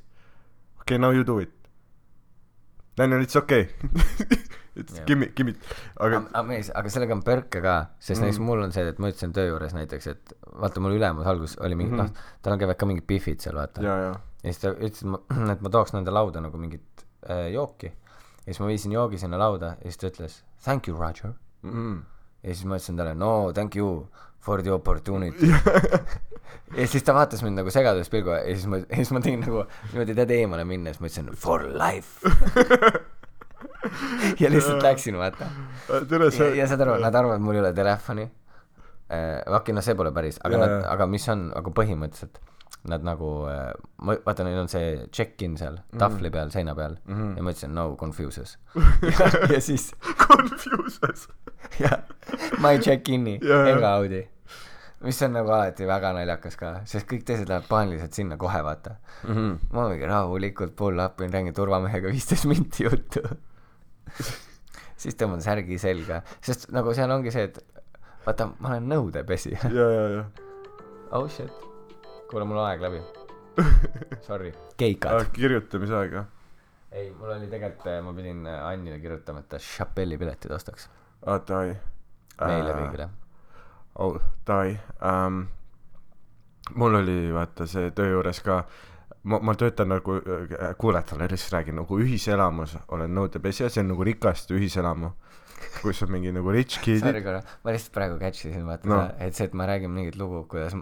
[0.82, 1.50] Okay, now you do it.
[2.95, 3.69] Daniel, it's okay.
[4.78, 5.06] It's Jah.
[5.10, 5.56] gimme, gimme,
[6.06, 8.28] aga aga mees, aga sellega on pörke ka, sest Mhm.
[8.28, 11.58] näiteks mul on see, et ma ütlesin töö juures näiteks, et vaata mul ülemus alguses
[11.65, 11.97] oli mingi Mhm.
[11.97, 12.12] noh,
[12.45, 13.82] tal käivad ka mingid bifid seal vaata.
[13.82, 13.95] ja,
[14.43, 17.89] siis ta ütles, et ma, tooks nende lauda nagu mingit äh, jooki.
[18.47, 21.33] Ja siis ma viisin joogi sinna lauda ja siis ta ütles thank you, Roger.
[21.67, 21.99] Mhm.
[22.43, 24.07] ja siis ma ütlesin talle no thank you
[24.39, 25.51] for the opportunity.
[26.79, 29.65] ja siis ta vaatas mind nagu segaduspilguga ja siis ma, ja siis ma tegin nagu
[29.91, 32.23] niimoodi tead eemale minna, siis ma ütlesin for life.
[34.41, 35.49] ja lihtsalt läksin vaata.
[36.39, 38.29] ja, ja saad aru, nad arvavad, mul ei ole telefoni.
[39.60, 42.39] okei, no see pole päris, aga Jaa, nad, aga mis on, aga põhimõtteliselt
[42.91, 47.13] nad nagu, ma, vaata, neil on see check-in seal tahvli peal, seina peal mm.
[47.15, 47.36] -hmm.
[47.38, 48.58] ja ma ütlesin no confuses
[49.12, 49.91] ja, ja siis,
[50.23, 51.28] confuses.
[51.80, 52.00] jah,
[52.63, 53.78] my check-in'i Jaa, jaa.
[53.78, 54.23] ega Audi.
[55.02, 58.95] mis on nagu alati väga naljakas ka, sest kõik teised lähevad paaniliselt sinna kohe, vaata.
[59.28, 59.54] Mhm.
[59.71, 63.21] ma mingi rahulikult pull up'in, räägin turvamehega viisteist minti juttu.
[65.02, 67.62] siis tõmban särgi selga, sest nagu seal ongi see, et
[68.26, 69.69] vaata, ma olen nõudepesija.
[69.71, 70.26] ja, ja, ja.
[71.12, 71.66] oh shit,
[72.29, 73.01] kuule, mul aeg läbi.
[74.27, 74.51] Sorry.
[74.53, 75.29] Ah, keikad.
[75.33, 76.25] kirjutamisaega.
[76.91, 80.87] ei, mul oli tegelikult, ma pidin äh, Annile kirjutama, et ta Chappelli piletid ostaks
[81.25, 81.73] aa, davai.
[82.39, 83.07] meile kõigile.
[84.05, 85.41] oh, davai um,.
[86.75, 88.59] mul oli vaata see töö juures ka,
[89.23, 90.19] ma, ma töötan nagu,
[90.79, 95.11] kuulajatele lihtsalt räägin, nagu ühiselamus olen nõudepesija, see on nagu rikaste ühiselamu,
[95.81, 97.23] kus on mingi nagu rich Sorry kid'id.
[97.25, 99.01] korra, ma lihtsalt praegu catch isin vaata No.
[99.19, 100.75] et see, et ma räägin mingit lugu, kuidas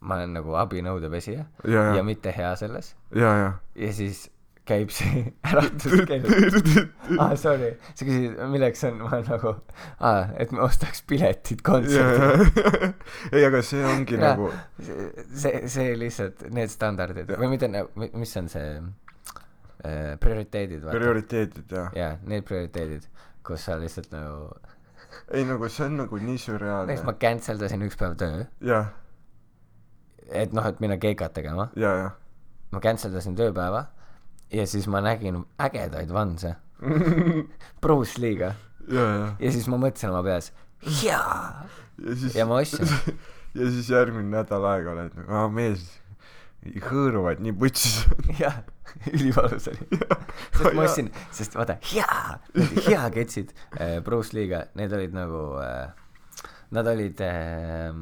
[0.00, 2.94] ma olen nagu abinõudepesija ja, ja ja, mitte hea selles.
[3.16, 3.50] Ja, ja.
[3.76, 4.28] ja siis
[4.70, 6.26] käib see äratuskell.
[7.18, 9.54] aa, sorry, sa küsisid, milleks on, ma nagu,
[10.06, 12.48] aa, et me ostaks piletid ja, kontserdile.
[12.62, 12.90] ja,
[13.32, 14.24] ei, aga see ongi Jaa.
[14.28, 17.34] nagu, see, see lihtsalt, need standardid.
[17.40, 23.08] Või mitte nagu, mis on see äh, prioriteedid, prioriteedid ja, jaa, need prioriteedid,
[23.46, 24.52] kus sa lihtsalt nagu,
[25.34, 27.18] ei nagu see on nagu nii näiteks ma sürreaalne.
[27.26, 28.92] cancel dasin üks päev töö, jah,
[30.30, 31.70] et noh, et minna keikat tegema,
[32.70, 33.86] ma cancel dasin tööpäeva
[34.52, 36.54] ja siis ma nägin ägedaid vanse.
[37.82, 38.54] Bruce Lee'ga.
[38.90, 40.50] Ja, siis ma mõtlesin oma peas,
[41.04, 41.66] jaa,
[42.34, 42.88] ja ma ostsin.
[43.58, 45.84] ja siis järgmine nädal aega oled nagu, aa mees,
[46.88, 48.00] hõõruvad nii putsis.
[48.42, 48.62] jah,
[49.12, 50.00] ülivalus oli.
[50.56, 52.40] sest ma ostsin, sest vaata, hea,
[52.88, 55.92] hea ketsid äh, Bruce Lee'ga, need olid nagu äh,,
[56.74, 57.92] nad olid äh,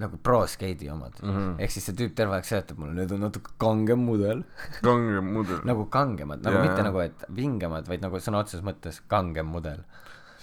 [0.00, 1.30] nagu pro skate'i omad mm.
[1.30, 1.54] -hmm.
[1.62, 4.44] ehk siis see tüüp terve aeg seletab mulle, need on natuke kangem mudel.
[4.88, 5.60] kangem mudel.
[5.68, 6.86] nagu kangemad, nagu Jaa, mitte jaa.
[6.88, 9.82] nagu, et vingemad, vaid nagu sõna otseses mõttes kangem mudel.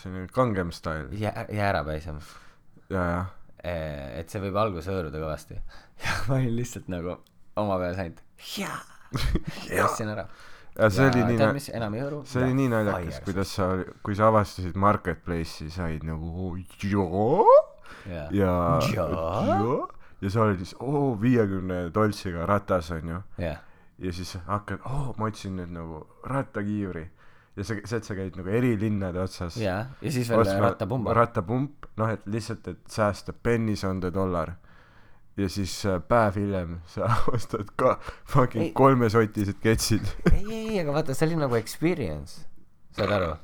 [0.02, 1.08] selline kangem stail.
[1.24, 2.20] jää-, jäärapäisem.
[2.90, 3.24] ja, ja.
[3.64, 5.62] et see võib alguses hõõruda kõvasti.
[6.04, 7.18] ja ma olin lihtsalt nagu
[7.58, 8.22] oma peas ainult
[8.58, 8.78] jaa,
[9.74, 10.28] ja ostsin ära.
[10.78, 12.22] ja see oli nii tead, mis enam ei hõõru?
[12.30, 13.72] see oli nii naljakas, kuidas sa,
[14.06, 17.48] kui sa avastasid Marketplace'i, said nagu joo
[18.06, 18.80] ja Jaa?
[19.60, 19.88] joo
[20.22, 23.22] ja sa olid siis oo viiekümne toltsiga ratas onju.
[23.38, 23.60] Jah,
[23.98, 27.06] ja siis hakkad oo ma otsin nüüd nagu rattakiivri.
[27.58, 29.58] Ja sa see et sa käid nagu eri linnade otsas.
[29.58, 31.14] Jaa, ja siis veel ostma rattapumba.
[31.18, 31.90] rattapump.
[31.98, 34.54] Noh et lihtsalt et säästa pennies on the dollar.
[35.38, 40.06] Ja siis äh, päev hiljem sa ostad ka fucking kolmesotised ketsid.
[40.32, 42.46] Ei, ei, aga vaata, see oli nagu experience,
[42.98, 43.36] saad aru?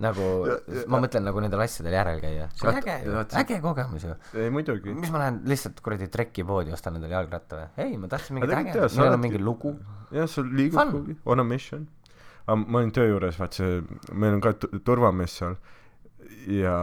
[0.00, 3.58] Nagu Ja- ja-, ma mõtlen nagu nendel asjadel järel käia, see on äge ju, äge
[3.64, 4.14] kogemus ju.
[4.40, 7.68] ei muidugi mis ma lähen lihtsalt kuradi trekipoodi ostan endale jalgratta või?
[7.84, 9.74] ei, ma tahtsin mingit sa meil on oledki- mingi lugu.
[10.16, 11.86] jah sul liigub kuhugi on a mission
[12.46, 13.82] aga ma olin töö juures vaat see
[14.12, 15.56] meil on ka tu- turvamees seal
[16.48, 16.74] ja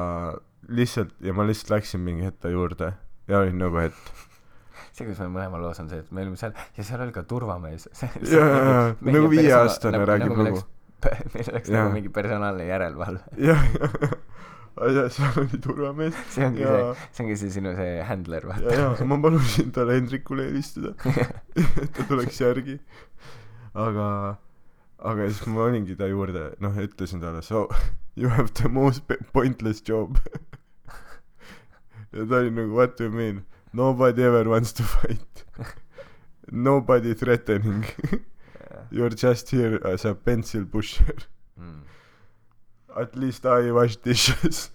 [0.69, 2.93] lihtsalt ja ma lihtsalt läksin mingi hetk ta juurde
[3.27, 3.93] ja olin nagu et
[4.93, 7.21] see, kus meil mõlemal loos on see, et me olime seal ja seal oli ka
[7.29, 7.87] turvamees.
[8.25, 10.61] Jaa, jaa, nagu viieaastane räägib lugu.
[11.33, 13.21] meil oleks nagu mingi personaalne järelevalve.
[13.37, 13.63] jah
[14.77, 18.49] ja seal oli turvamees see ongi ja see, see ongi see sinu see handler, ja,
[18.49, 18.75] vaata.
[19.01, 20.93] ja ma palusin tal Hendrikule helistada,
[21.83, 22.77] et ta tuleks järgi.
[23.73, 24.07] aga,
[25.11, 27.67] aga siis ma olingi ta juurde, noh, ütlesin talle, so
[28.15, 30.21] you have the most pointless job.
[32.13, 35.45] ja ta oli nagu what do you mean, nobody ever wants to fight.
[36.47, 37.83] Nobody threatening,
[38.91, 41.15] you are just here as a pencil pusher.
[41.59, 41.81] Mm.
[42.95, 44.71] At least I wash dishes.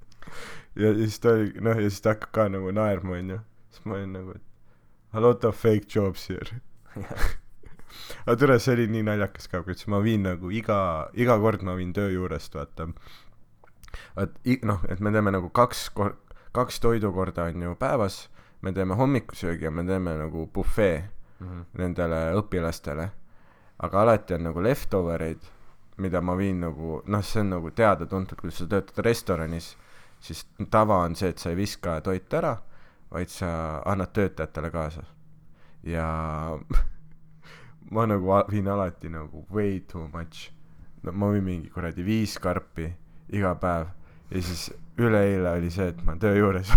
[0.82, 3.38] ja siis ta oli, noh, ja siis ta hakkab ka nagu naerma, onju.
[3.70, 6.60] siis ma olin nagu, et a lot of fake jobs here.
[8.26, 10.78] aga tere, see oli nii naljakas ka, kuidas ma viin nagu iga,
[11.16, 12.88] iga kord ma viin töö juurest, vaata.
[14.20, 16.16] et noh, et me teeme nagu kaks kor-,
[16.56, 18.26] kaks toidukorda on ju päevas,
[18.62, 21.04] me teeme hommikusöögi ja me teeme nagu bufee
[21.36, 21.64] Mhm.
[21.76, 23.10] nendele õpilastele.
[23.78, 25.42] Aga alati on nagu leftover eid,
[25.96, 29.74] mida ma viin nagu, noh, see on nagu teada-tuntud, kui sa töötad restoranis,
[30.20, 32.56] siis tava on see, et sa ei viska toitu ära,
[33.12, 33.48] vaid sa
[33.86, 35.04] annad töötajatele kaasa.
[35.86, 36.06] ja
[37.94, 40.50] ma nagu viin alati nagu way too much.
[41.02, 42.90] no ma viin mingi kuradi viis karpi
[43.28, 43.86] iga päev
[44.30, 46.72] ja siis üleeile oli see, et ma töö juures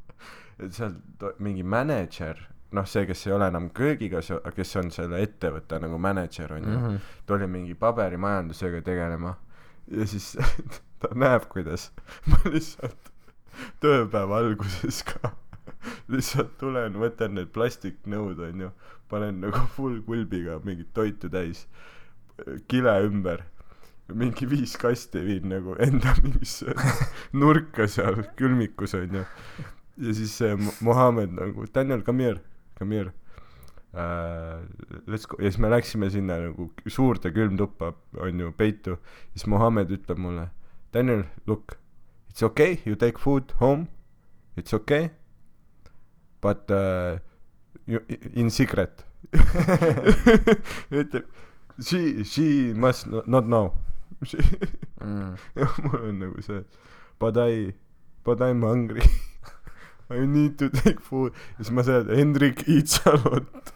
[0.62, 0.94] et seal
[1.38, 2.38] mingi mänedžer,
[2.76, 4.22] noh, see, kes ei ole enam köögiga
[4.54, 6.86] kes on selle ettevõtte nagu mänedžer onju mm.
[6.86, 7.10] -hmm.
[7.26, 9.34] tuli mingi paberimajandusega tegelema
[9.90, 10.36] ja siis
[11.00, 11.90] ta näeb, kuidas
[12.30, 13.12] ma lihtsalt
[13.80, 15.32] tööpäeva alguses ka
[16.12, 18.70] lihtsalt tulen, võtan need plastiknõud onju,
[19.10, 21.66] panen nagu full kulbiga mingit toitu täis,
[22.70, 23.44] kile ümber,
[24.12, 26.74] mingi viis kasti viin nagu enda mingisse
[27.34, 29.24] nurka seal külmikus onju.
[29.96, 32.40] ja siis see Mo- Mohammed nagu, Daniel, come here,
[32.84, 33.12] here
[33.94, 34.62] uh,.
[35.06, 38.98] Let's go ja siis me läksime sinna nagu suurde külmtuppa onju peitu,
[39.32, 40.48] siis Mohammed ütleb mulle,
[40.92, 41.78] Daniel, look,
[42.28, 43.86] it's okay, you take food home,
[44.56, 45.10] it's okay,
[46.42, 47.18] but uh,
[47.86, 48.00] you,
[48.34, 49.06] in secret
[50.90, 51.24] ütleb,
[51.80, 53.72] she, she must no- not know.
[55.00, 55.36] Mm.
[55.84, 56.62] mul on nagu see,
[57.20, 57.74] but I,
[58.24, 59.02] but I m hungry.
[60.10, 61.34] I need to take food.
[61.58, 63.72] ja siis ma seletan, Hendrik, eat a lot.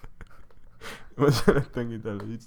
[1.20, 2.38] ma seletangi talle,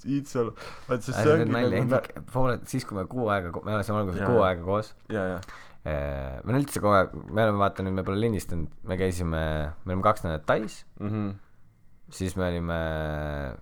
[0.48, 0.64] lot.
[0.88, 3.52] vaat sest see see on ongi nalja, nagu Hendrik, pooled, siis kui me kuu aega,
[3.66, 4.94] me elasime alguses kuu aega koos.
[5.12, 5.26] ja,
[5.84, 9.44] me oleme üldse kogu aeg, me oleme vaata nüüd, me pole lindistanud, me käisime,
[9.84, 11.34] me olime kaks nädalat Tais, mhmh,
[12.14, 12.80] siis me olime,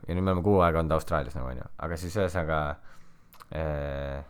[0.05, 2.62] ja nüüd me oleme kuu aega olnud Austraalias nagu onju, aga siis ühesõnaga
[3.57, 4.21] äh,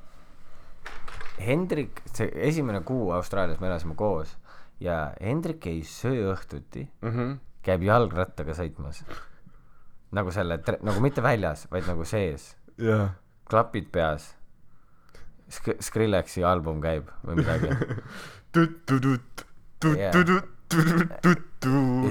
[1.41, 4.37] Hendrik, see esimene kuu Austraalias me elasime koos
[4.81, 9.03] ja Hendrik ei söö õhtuti, mhmh, käib jalgrattaga sõitmas.
[10.11, 13.11] nagu selle, nagu mitte väljas, vaid nagu sees, jaa.
[13.49, 14.33] klapid peas
[15.51, 17.71] Sk-, Skrillexi album käib või midagi.
[18.55, 19.45] tut-tut-tut.
[19.99, 20.11] ja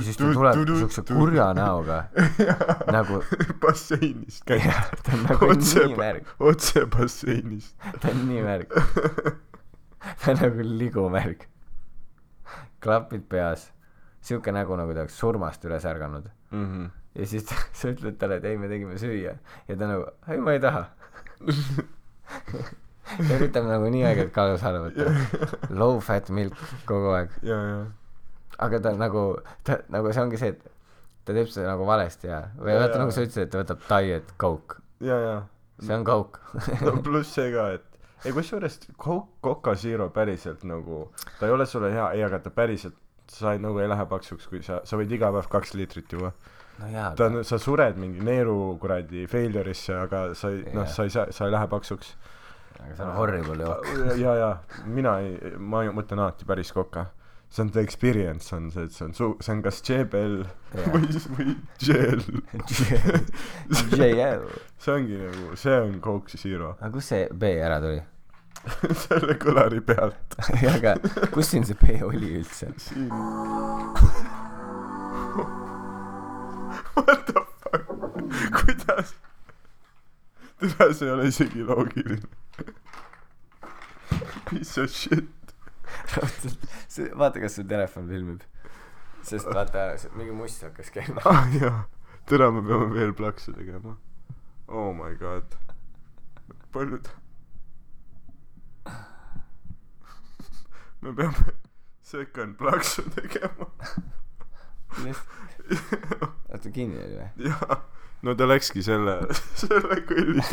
[0.05, 2.03] siis ta tuleb siukse kurja näoga
[2.97, 3.21] nagu
[3.63, 4.67] basseinist käib.
[5.05, 7.75] ta on nagu otse nii, märg, otse basseinist.
[8.03, 8.75] ta on nii märg,
[10.21, 11.47] ta on nagu ligumärg.
[12.83, 13.69] Klapid peas,
[14.25, 16.29] siuke nägu, nagu ta oleks surmast üles ärganud.
[16.51, 19.37] Mhmh, ja siis ta, sa ütled talle, et ei, me tegime süüa.
[19.69, 20.87] Ja ta nagu, ei, ma ei taha.
[23.11, 25.09] ta üritab nagu nii aeg-ajalt kaalu saada võtta.
[25.81, 27.33] Low fat milk kogu aeg,
[28.61, 29.25] aga ta nagu,
[29.67, 30.61] ta nagu see ongi see, et
[31.27, 34.35] ta teeb seda nagu valesti ja, või vaata nagu sa ütlesid, et ta võtab diet
[34.41, 36.43] coke, see on coke.
[36.85, 37.87] No pluss see ka, et
[38.25, 38.79] ei kusjuures
[39.43, 41.07] Coca Zero päriselt nagu,
[41.39, 42.97] ta ei ole sulle hea, ei, aga ta päriselt,
[43.31, 46.33] sa ei, nagu ei lähe paksuks, kui sa, sa võid iga päev kaks liitrit juua.
[46.81, 51.07] no jaa, ta on, sa sured mingi neeru kuradi failure'isse, aga sa ei, noh, sa
[51.09, 52.13] ei saa, sa ei lähe paksuks.
[52.81, 53.89] aga see on horrible jook.
[54.21, 54.51] ja, ja
[54.85, 57.09] mina ei, ma mõtlen alati päris Coca.
[57.51, 60.87] See on the experience on see, et see on su-, see on kas Jebel Jah.
[60.95, 62.23] või, või Gel.
[63.91, 64.45] JL.
[64.79, 66.77] see ongi nagu, see on Coke Zero.
[66.79, 68.01] aga kust see B ära tuli?
[69.03, 70.37] selle kõlari pealt.
[70.75, 70.95] aga
[71.35, 72.71] kus siin see B oli üldse?
[72.79, 73.11] siin.
[76.95, 77.91] What the fuck?
[78.61, 79.15] kuidas?
[80.61, 82.29] tere, see ei ole isegi loogiline.
[84.51, 85.40] Piece of shit.
[87.21, 88.43] vaata, kas su telefon filmib.
[89.23, 91.23] sest vaata, mingi must hakkas käima.
[91.25, 91.83] ah jaa,
[92.31, 93.97] tere, me peame veel plaksu tegema.
[94.69, 95.57] Oh my god.
[96.73, 97.11] palju ta?
[101.03, 101.55] me peame
[102.03, 103.71] second plaksu tegema.
[106.51, 107.51] oota, kinni oli või?
[107.51, 107.81] jaa,
[108.27, 109.21] no ta läkski selle,
[109.63, 110.47] selle kõlli.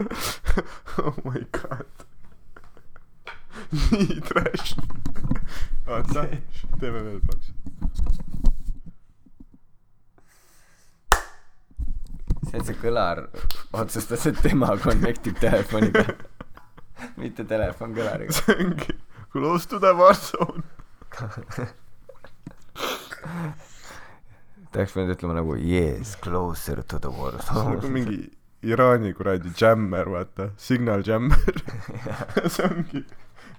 [1.02, 2.09] oh my god.
[3.72, 4.74] Nii trash.
[5.86, 6.26] oota,
[6.80, 7.52] teeme veel plaks.
[12.50, 13.22] see, et see kõlar
[13.78, 16.06] otsustas, et tema connect ib telefoniga,
[17.20, 18.34] mitte telefon kõlariga.
[18.40, 18.98] see ongi
[19.30, 20.62] close to the war zone.
[24.70, 27.94] ta oleks pidanud ütlema nagu yes, closer to the war nagu zone.
[27.94, 28.20] mingi
[28.60, 31.62] Iraani kuradi jammer, vaata, signal jammer.
[32.52, 33.04] see ongi,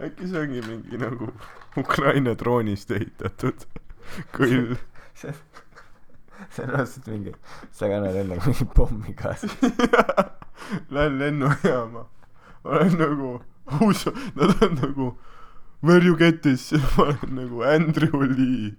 [0.08, 1.32] äkki see ongi mingi nagu
[1.78, 3.66] Ukraina droonist ehitatud
[4.36, 4.76] kõll.
[5.22, 7.34] see on raudselt mingi,
[7.72, 9.54] sa kannad endaga mingi pommi kaasas.
[10.94, 12.06] Lähen lennujaama,
[12.64, 13.32] olen nagu,
[13.82, 14.06] uus,
[14.38, 15.12] nad on nagu
[15.82, 18.76] Where you get this, ma olen nagu Andrew Lee.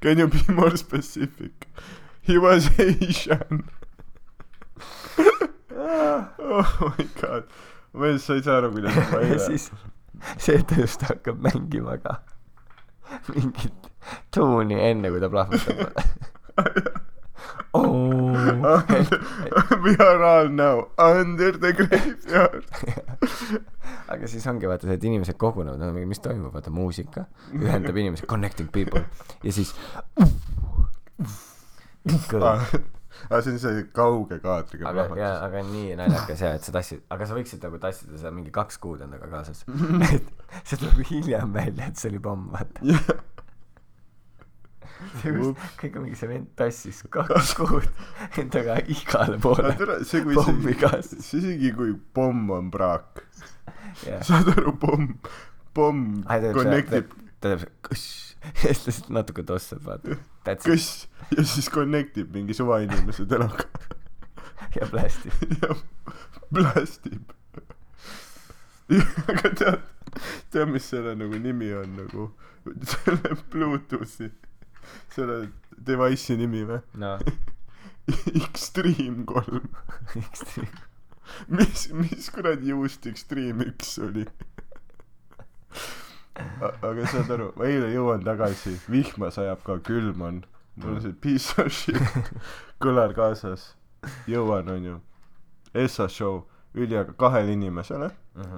[0.00, 1.68] Can you be more specific?
[2.22, 3.68] He was Asian.
[6.38, 7.44] oh my god,
[7.94, 9.70] ma ei saa aru, kuidas ma eile siis
[10.42, 12.20] see, et ta just hakkab mängima ka
[13.28, 13.90] mingit
[14.34, 15.78] tuuni enne, kui ta plahvatab.
[17.74, 18.82] oh.
[19.84, 22.64] We are all now under the graveyard.
[24.12, 28.26] aga siis ongi vaata see, et inimesed kogunevad, mingi, mis toimub, vaata muusika ühendab inimesi,
[28.28, 29.04] connecting people
[29.42, 29.72] ja siis.
[32.42, 32.58] aa,
[33.32, 35.42] Ah, see on see kauge kaadriga aga, ja, plahvatus.
[35.46, 38.80] aga nii naljakas ja, et sa tassid, aga sa võiksid nagu tassida seda mingi kaks
[38.82, 39.62] kuud endaga kaasas.
[40.16, 40.32] et
[40.68, 42.82] see tuleb hiljem välja, et see oli pomm, vaata.
[45.80, 47.88] kõik on mingi see vend tassis kaks kuud
[48.42, 49.72] endaga igale poole
[50.06, 51.24] see, pommi see, kaasas.
[51.24, 53.24] see isegi kui pomm on praak,
[54.04, 54.20] jah.
[54.28, 55.16] saad aru, pomm,
[55.74, 60.18] pomm ta connectib teeb kõss ja siis ta lihtsalt natuke tossab, vaata.
[60.42, 63.68] Kõss ja siis connectib mingi suvainimese teloga
[64.80, 65.32] ja plastib.
[65.62, 65.74] ja
[66.50, 67.32] blastib.
[69.30, 69.80] aga tead,
[70.52, 72.28] tead, mis selle nagu nimi on nagu,
[72.82, 74.28] selle Bluetoothi,
[75.14, 75.38] selle
[75.86, 76.82] device'i nimi või?
[77.00, 77.22] noh,
[78.34, 79.68] Extreme kolm.
[81.48, 84.26] mis, mis kuradi juust Extreme üks oli?
[86.82, 90.42] Aga saad aru, ma eile jõuan tagasi, vihma sajab ka, külm on,
[90.80, 92.00] mul on see piece of shit
[92.82, 93.72] kõlar kaasas,
[94.30, 95.00] jõuan onju,
[95.72, 96.42] Essa show,
[96.76, 98.10] üliaga kahele inimesele,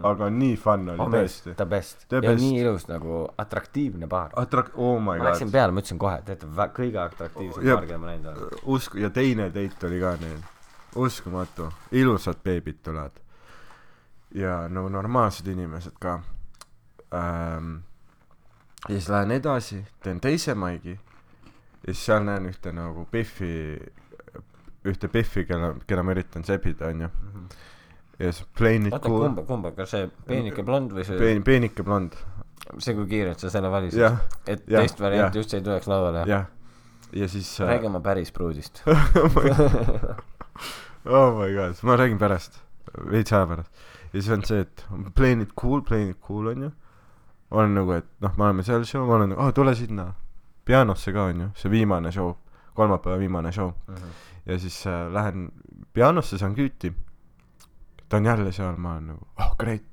[0.07, 1.55] aga nii fun oli oh oh, tõesti,.
[1.59, 2.07] the best.
[2.11, 2.43] Ja best.
[2.43, 4.35] nii ilus nagu atraktiivne baar.
[4.39, 7.79] Atrak-, oh my ma läksin god, peale, ma ütlesin kohe, teate, kõige atraktiivsem Jep.
[7.79, 8.61] baar, keda ma näinud olen.
[8.77, 10.43] usku-, ja teine date oli ka neil,
[11.07, 13.23] uskumatu, ilusad beebid tulevad.
[14.35, 16.19] ja nagu normaalsed inimesed ka
[17.15, 17.75] ähm,.
[18.89, 20.99] ja siis lähen edasi, teen teise maigi
[21.85, 23.77] ja siis seal näen ühte nagu Biffi,
[24.89, 27.09] ühte Biffi, kelle, keda ma üritan sebida, onju.
[28.19, 31.45] ja siis plain it oota, cool, kumba, kumba, kas see peenike blond või see, peen-,
[31.45, 32.17] peenike blond,
[32.79, 34.01] see, kui kiirelt sa selle valisid?
[34.01, 35.45] jah, et jah, teist varianti jah.
[35.45, 36.25] üldse ei tuleks lauale?
[36.31, 36.47] jah.
[37.13, 38.81] ja siis äh, räägi oma päris pruudist.
[41.19, 42.63] oh my god, ma räägin pärast,
[43.11, 43.85] veits aja pärast.
[44.07, 44.87] ja siis on see, et
[45.19, 46.73] playing it cool, playing it cool onju.
[47.55, 50.09] Olen nagu, et noh, me oleme seal show, ma olen nagu, aa tule sinna
[50.65, 52.33] pianosse ka onju, see viimane show,
[52.75, 53.73] kolmapäeva viimane show.
[54.47, 55.49] ja siis äh, lähen
[55.93, 56.93] pianosse, saan küüti.
[58.09, 59.85] ta on jälle seal, ma olen nagu, oh great.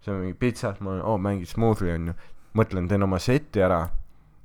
[0.00, 2.14] see on mingi pitsad, ma olen, oo mängid Smoothie onju.
[2.54, 3.88] mõtlen, teen oma seti ära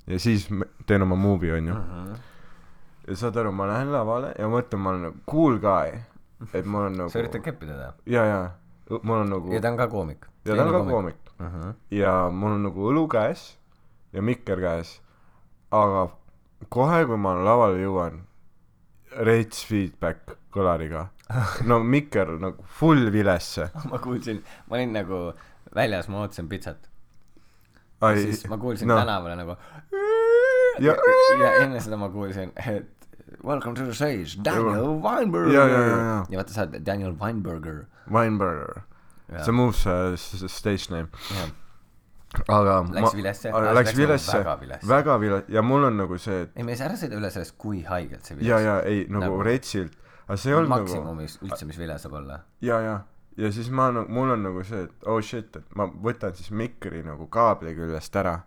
[0.08, 0.48] ja siis
[0.86, 1.76] teen oma movie onju.
[3.08, 6.00] ja saad aru, ma lähen lavale ja mõtlen, ma olen nagu cool guy,
[6.54, 7.94] et mul on nagu sa üritad keppida teda?
[8.06, 8.42] ja, ja
[9.02, 10.28] mul on nagu ja ta on ka koomik.
[10.46, 11.46] ja ta on ka koomik uh.
[11.46, 11.74] -huh.
[11.92, 13.58] ja mul on nagu õlu käes
[14.14, 15.02] ja mikker käes,
[15.72, 16.08] aga
[16.70, 18.22] kohe, kui ma lavale jõuan,
[19.28, 21.08] reits feedback kõlariga.
[21.70, 23.70] no mikker nagu full vilesse.
[23.90, 25.22] ma kuulsin, ma olin nagu
[25.76, 26.90] väljas, ma ootasin pitsat.
[28.14, 28.98] siis ma kuulsin no.
[29.00, 29.56] tänavale nagu
[30.80, 30.96] Ja-
[31.40, 33.08] ja, enne seda ma kuulsin, et
[33.44, 35.54] welcome to the stage, Daniel Weinberger.
[35.54, 36.26] Ja, ja, ja, ja.
[36.30, 37.86] ja vaata sa oled Daniel Weinberger.
[38.12, 38.84] Weinberger,
[39.44, 40.16] see moves uh,
[40.48, 41.08] stage name.
[41.34, 41.50] jah,
[42.52, 43.50] aga Läks vilesse?
[43.50, 44.32] aga Aa, läks vilesse.
[44.38, 44.88] nagu väga vilesse.
[44.90, 47.84] väga vilesse ja mul on nagu see, et ei mees, ära sõida üle sellest, kui
[47.88, 49.96] haigelt see ja, ja ei nagu, Nagu- nagu retsilt,
[50.28, 52.42] aga see ei olnud nagu maksimumis üldse, mis vile saab olla.
[52.66, 52.96] ja, ja,
[53.38, 56.52] ja siis ma nagu, mul on nagu see, et oh shit, et ma võtan siis
[56.52, 58.40] mikri nagu kaabli küljest ära.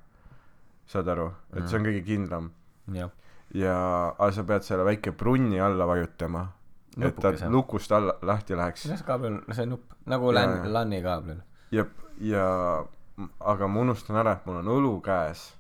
[0.88, 2.46] saad aru, et see on kõige kindlam.
[2.96, 3.10] Jah,
[3.52, 3.74] ja,
[4.18, 6.46] aga sa pead selle väike brunni alla vajutama,
[7.06, 8.86] et ta lukust alla, lahti läheks.
[8.88, 11.42] see kaabel, see nupp, nagu Ja, LAN LAN-i kaablil.
[11.70, 11.84] ja,
[12.20, 12.46] ja
[13.40, 15.52] aga ma unustan ära, et mul on õlu käes.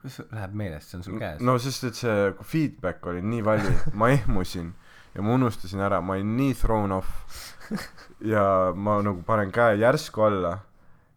[0.00, 1.40] kuidas läheb meelest, see on sul käes?
[1.40, 4.72] no sest, et see feedback oli nii vali, ma ehmusin
[5.14, 7.50] ja ma unustasin ära, ma olin nii thrown off.
[8.32, 10.58] ja ma nagu panen käe järsku alla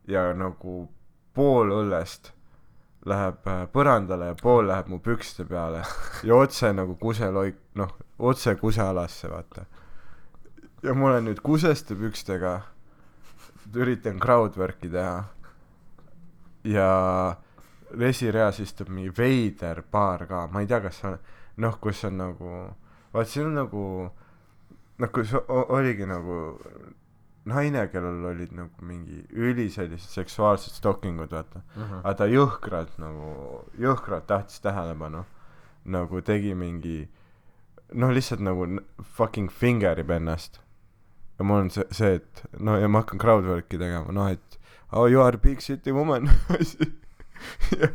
[0.08, 0.88] ja nagu
[1.36, 2.32] pool õllest
[3.06, 5.84] läheb äh, põrandale ja pool läheb mu pükste peale.
[6.24, 9.66] Ja otse nagu kuseloik noh otse kusealasse vaata.
[10.84, 12.62] Ja ma olen nüüd kuseste pükstega
[13.76, 15.24] üritan crowdwork'i teha.
[16.68, 16.90] Ja
[17.96, 21.18] resireas istub mingi veider paar ka ma ei tea kas on
[21.64, 22.54] noh kus on nagu
[23.14, 23.84] vaat siin on nagu
[24.98, 26.58] noh kus oligi nagu
[27.48, 31.62] naine kellel olid nagu mingi üli sellised seksuaalsed stockingud vaata.
[31.76, 32.00] Mhm.
[32.04, 35.24] aga ta jõhkralt nagu jõhkralt tahtis tähelepanu.
[35.86, 37.08] Nagu tegi mingi
[37.94, 38.68] noh lihtsalt nagu
[39.18, 40.60] fucking finger ib ennast.
[41.40, 44.60] Ja mul on see see et no ja ma hakkan crowdwork'i tegema noh et
[44.92, 46.30] oh you are big city woman.
[47.78, 47.88] Ja,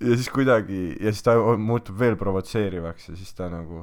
[0.00, 3.82] ja siis kuidagi ja siis ta muutub veel provotseerivaks ja siis ta nagu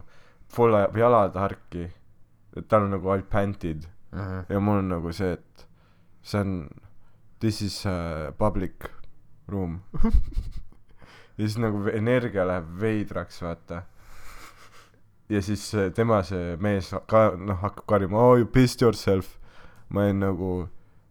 [0.50, 1.92] full ajab jalad harki.
[2.58, 4.45] Et tal on nagu all pantid Mhm.
[4.49, 5.68] ja mul on nagu see et
[6.24, 6.70] see on
[7.39, 8.88] this is uh, public
[9.47, 9.82] room.
[11.38, 13.82] Ja siis nagu energia läheb veidraks vaata.
[15.30, 15.66] Ja siis
[15.97, 19.34] tema see mees ka noh hakkab karjuma oh you pissed yourself.
[19.89, 20.70] Ma olin nagu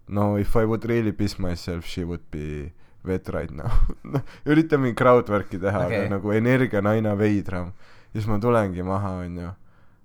[0.08, 2.72] no if I would really piss myself she would be
[3.04, 3.68] wet right now.
[4.02, 6.06] Noh üritan mingi crowdwork'i teha okay.
[6.06, 7.74] Aga nagu energia on aina veidram.
[8.14, 9.52] Ja siis ma tulengi maha onju.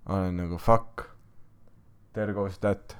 [0.09, 1.05] Olen nagu fuck
[2.19, 2.97] there goes that.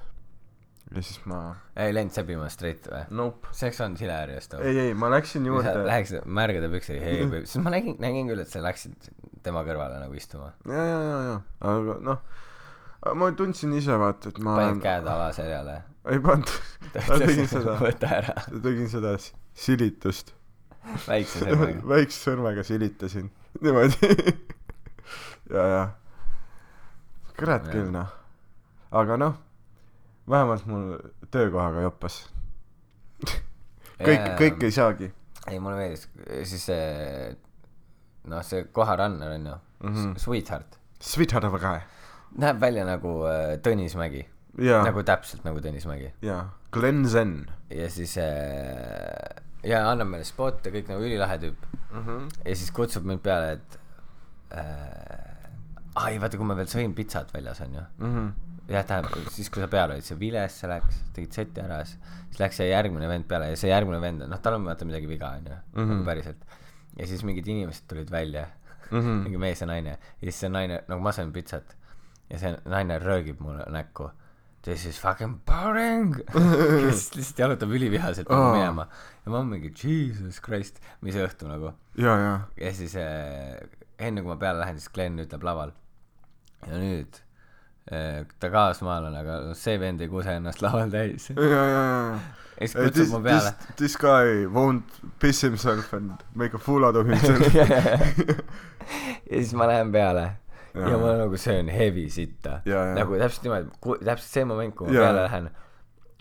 [0.90, 3.04] Ja siis ma ei läinud sebima straight või?
[3.14, 3.52] Nope.
[3.54, 5.74] See oleks olnud hilarious too ei ei ma läksin juurde.
[5.86, 9.10] läheksid märgade püksi hei sest ma nägin nägin küll et sa läksid
[9.44, 10.50] tema kõrvale nagu istuma.
[10.66, 11.36] Ja ja ja ja.
[11.70, 15.78] Aga noh ma tundsin ise vaata et ma panid käed alaseljale
[16.10, 16.50] ei pannud.
[17.08, 17.74] Ma tegin seda.
[17.80, 18.36] Võta ära.
[18.50, 20.32] Tegin seda silitust.
[21.04, 21.82] Väikse sõrmega.
[21.92, 23.28] Väikse sõrmega silitasin.
[23.60, 24.14] Niimoodi.
[25.52, 25.82] Ja ja.
[27.36, 28.19] Kurat küll noh
[28.90, 29.34] aga noh
[30.30, 30.98] vähemalt mul
[31.30, 32.20] töökohaga joppas
[34.06, 35.10] kõik kõik ei saagi.
[35.50, 36.06] Ei mulle meeldis
[36.48, 37.30] siis see
[38.30, 39.56] noh see koharannar onju.
[39.80, 40.14] Mhm.
[40.20, 40.78] Sweetheart.
[41.00, 41.80] Sweetheart of a guy.
[42.40, 44.22] Näeb välja nagu äh, Tõnis Mägi.
[44.60, 44.82] Jaa.
[44.86, 46.10] Nagu täpselt nagu Tõnis Mägi.
[46.24, 46.42] Jaa.
[46.72, 47.34] Glen Zen.
[47.72, 51.66] Ja siis äh, ja annab meile spotte kõik nagu ülilahe tüüp.
[51.90, 52.28] Mhm.
[52.44, 53.80] Ja siis kutsub mind peale et
[54.56, 55.50] äh,
[56.00, 57.88] ai vaata kui ma veel sõin pitsat väljas onju.
[57.98, 58.30] Mhm
[58.70, 62.38] jah tähendab siis kui sa peal olid see Viles sa läks tegid seti ära siis
[62.40, 65.32] läks see järgmine vend peale ja see järgmine vend noh tal on vaata midagi viga
[65.38, 65.90] onju Mhm.
[65.90, 66.44] nagu päriselt.
[66.98, 68.46] Ja siis mingid inimesed tulid välja.
[68.90, 69.22] Mhm.
[69.24, 69.90] mingi mees ja naine.
[70.20, 71.76] Ja siis see naine nagu ma sain pitsat
[72.30, 74.10] ja see naine röögib mulle näkku.
[74.62, 76.14] This is fucking boring.
[76.34, 78.52] Ja siis lihtsalt jalutab ülivihaselt Aa.
[78.52, 78.88] minema.
[79.24, 81.72] Ja ma olen mingi jesus christ mis õhtu nagu.
[81.96, 82.40] Jaa jaa.
[82.60, 83.56] Ja siis äh,
[83.98, 85.72] enne kui ma peale lähen siis Glen ütleb laval
[86.66, 87.22] ja nüüd
[88.40, 91.30] ta kaasmaalane aga see vend ei kuse ennast laval täis.
[91.34, 92.20] Jaa jaa jaa
[92.60, 93.52] ja siis kutsub this, mu peale.
[93.76, 97.54] this, guy won't piss himself and make a fool out of himself.
[97.54, 100.26] Ja siis ma lähen peale.
[100.74, 102.60] Ja, ja ma nagu söön heavy sitta.
[102.94, 105.06] Nagu täpselt niimoodi täpselt see moment kui ma Jaa.
[105.08, 105.50] peale lähen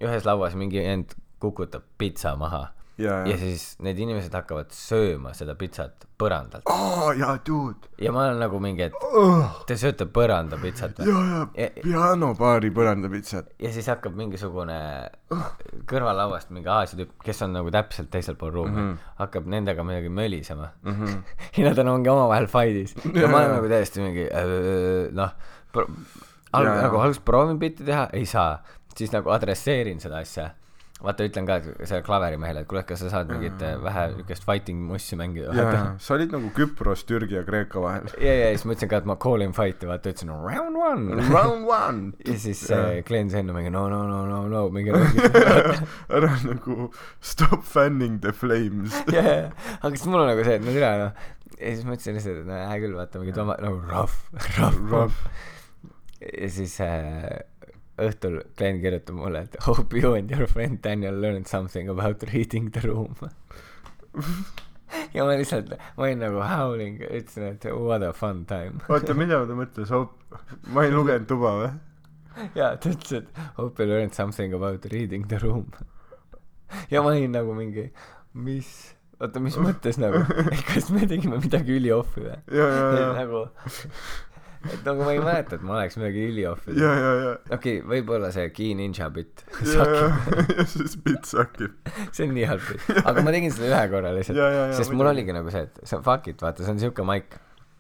[0.01, 1.13] ühes lauas mingi vend
[1.43, 2.63] kukutab pitsa maha
[3.00, 6.68] jaa ja jaa siis need inimesed hakkavad sööma seda pitsat põrandalt.
[6.70, 7.88] Aa jaa dude.
[8.04, 11.08] Ja ma olen nagu mingi et oh, te sööte põranda pitsat või?
[11.12, 14.80] Jaa jaa Ja- pianobaari põrandapitsat ja siis hakkab mingisugune
[15.89, 18.89] kõrvallauast mingi Aasia tüüp kes on nagu täpselt teisel pool ruumi mm.
[18.89, 19.14] -hmm.
[19.22, 20.70] hakkab nendega midagi mölisema.
[20.84, 21.22] Mm -hmm.
[21.58, 22.95] ja nad on ongi omavahel fight'is.
[23.14, 25.32] Ja Jaa, ma olen nagu täiesti mingi öö, noh
[25.72, 25.88] pro-
[26.54, 26.82] alg- Jaa, jaa.
[26.82, 28.64] nagu alguses proovin bitti teha ei saa.
[28.95, 30.50] Siis nagu adresseerin seda asja
[31.04, 34.82] vaata ütlen ka sellele klaverimehele et kuule kas sa saad mingit äh, vähe niukest fighting
[34.89, 35.86] mussi mängida jaa jaa.
[36.04, 38.10] Sa olid nagu Küpros Türgi ja Kreeka vahel.
[38.28, 41.22] Ja ja siis ma ütlesin ka et ma call in fight'i vaata ütlesin round one.
[41.32, 42.02] Round one.
[42.28, 42.82] Ja siis Jaa.
[42.97, 44.91] äh, Glen Senno mingi no no no no no mingi
[46.20, 46.89] ära nagu
[47.22, 48.95] stop fanning the flames.
[49.14, 49.38] Ja ja
[49.80, 51.14] aga siis mul on nagu see et no tere noh
[51.60, 54.20] ja siis ma ütlesin lihtsalt et no hea küll vaata mingi toma- nagu rough
[54.60, 54.84] rough.
[54.91, 55.24] Rough.
[56.28, 57.39] ja siis äh,
[58.06, 62.70] õhtul Glen kirjutab mulle et hope you and your friend Daniel learned something about reading
[62.76, 63.16] the room.
[65.14, 68.82] ja ma lihtsalt ma olin nagu howling ütlesin et what a fun time.
[68.89, 70.39] Oota mida ta mõtles hoop-
[70.74, 71.72] ma ei lugenud tuba või?
[72.56, 75.68] Ja ta ütles et hope you learned something about reading the room.
[76.93, 77.89] ja ma olin nagu mingi
[78.34, 78.70] mis
[79.20, 80.22] oota mis mõttes nagu?
[80.70, 81.76] Kas me tegime midagi
[82.24, 82.38] või?
[82.56, 83.14] Jaa jaa et jaa.
[83.20, 83.41] Nagu
[84.68, 88.74] et nagu ma ei mäleta et ma oleks midagi jaa jaa okei võib-olla see Key
[88.76, 90.10] Ninja bitt jaa jaa
[90.57, 91.78] ja siis pits sakib
[92.12, 95.36] see on nii halb bitt aga ma tegin seda ühe korra lihtsalt sest mul oligi
[95.36, 97.39] nagu see et see on fuck it vaata see on siuke maik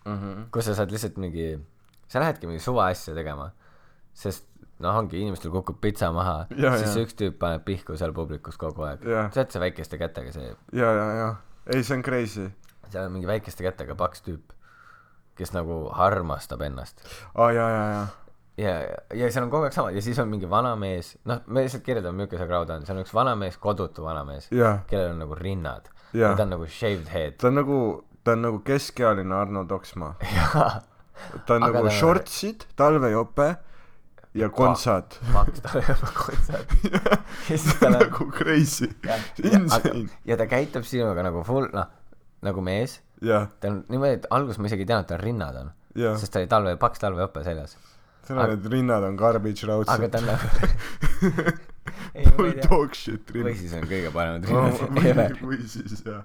[0.09, 0.47] Mhm.
[0.51, 1.59] kus sa saad lihtsalt mingi
[2.09, 3.49] sa lähedki mingi suva asja tegema.
[4.15, 4.45] Sest
[4.81, 6.47] noh ongi inimestel kukub pitsa maha.
[6.57, 7.03] Ja, siis ja.
[7.05, 9.03] üks tüüp paneb pihku seal publikus kogu aeg.
[9.05, 10.47] Sa oled see väikeste kätega see
[10.79, 11.27] ja ja ja
[11.75, 12.47] ei see on crazy.
[12.89, 14.55] Seal on mingi väikeste kätega paks tüüp
[15.39, 17.03] kes nagu armastab ennast.
[17.35, 18.07] Aa ah, ja ja ja
[18.59, 18.73] ja
[19.21, 19.93] ja seal on kogu aeg sama.
[19.95, 22.85] Ja siis on mingi vanamees noh me lihtsalt kirjeldame milline see crowd on.
[22.87, 24.83] Seal on üks vanamees kodutu vanamees Jah.
[24.89, 25.89] kellel on nagu rinnad.
[26.13, 27.39] Ja ta on nagu shaved head.
[27.39, 27.79] Ta on nagu
[28.23, 30.69] ta on nagu keskealine Arno Toksmaa jaa.
[31.45, 33.49] Ta on Aga nagu shortsid talvejope
[34.39, 35.17] ja kontsad.
[35.33, 36.75] Paks tal ei ole kontsert
[37.49, 38.91] ja siis tal on nagu crazy.
[39.43, 40.09] Insane.
[40.25, 41.98] ja ta käitub sinuga nagu full noh
[42.45, 42.99] nagu mees.
[43.25, 43.49] Jah.
[43.59, 45.71] ta on niimoodi et alguses ma isegi ei teadnud et tal rinnad on.
[45.99, 46.19] Jah.
[46.19, 47.75] sest ta oli talve paks talveõpe seljas.
[48.27, 51.49] Täna need rinnad on garbage aga raudselt ta on nagu
[52.19, 52.69] ei ma full ei tea.
[52.69, 56.23] dog shit või rinnad siis on kõige paremad või, rinnad ever või siis jah.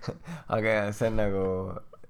[0.56, 1.46] Aga jaa see on nagu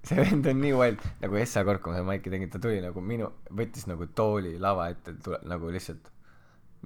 [0.02, 1.04] see vend on nii wild.
[1.22, 4.56] Nagu Essa kord kui ma seda maiki tegin ta tuli nagu minu võttis nagu tooli
[4.62, 5.16] lava ette
[5.50, 6.10] nagu lihtsalt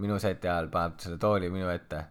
[0.02, 2.02] minu seti ajal paneb selle tooli minu ette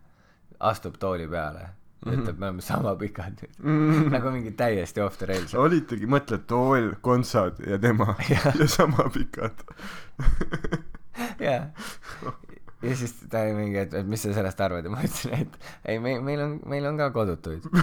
[0.65, 1.67] astub tooli peale
[2.05, 3.59] ütleb me oleme sama pikad nüüd.
[3.63, 4.09] Mm.
[4.13, 5.55] nagu mingi täiesti off the rails.
[5.57, 8.51] Olitegi mõtle tool kontsad ja tema Jah.
[8.59, 9.63] ja sama pikad.
[11.45, 11.71] Jaa
[12.85, 14.85] ja siis ta oli mingi et, et mis sa sellest arvad?
[14.85, 15.55] Ja ma ütlesin et
[15.89, 17.65] ei me meil on meil on ka kodutuid.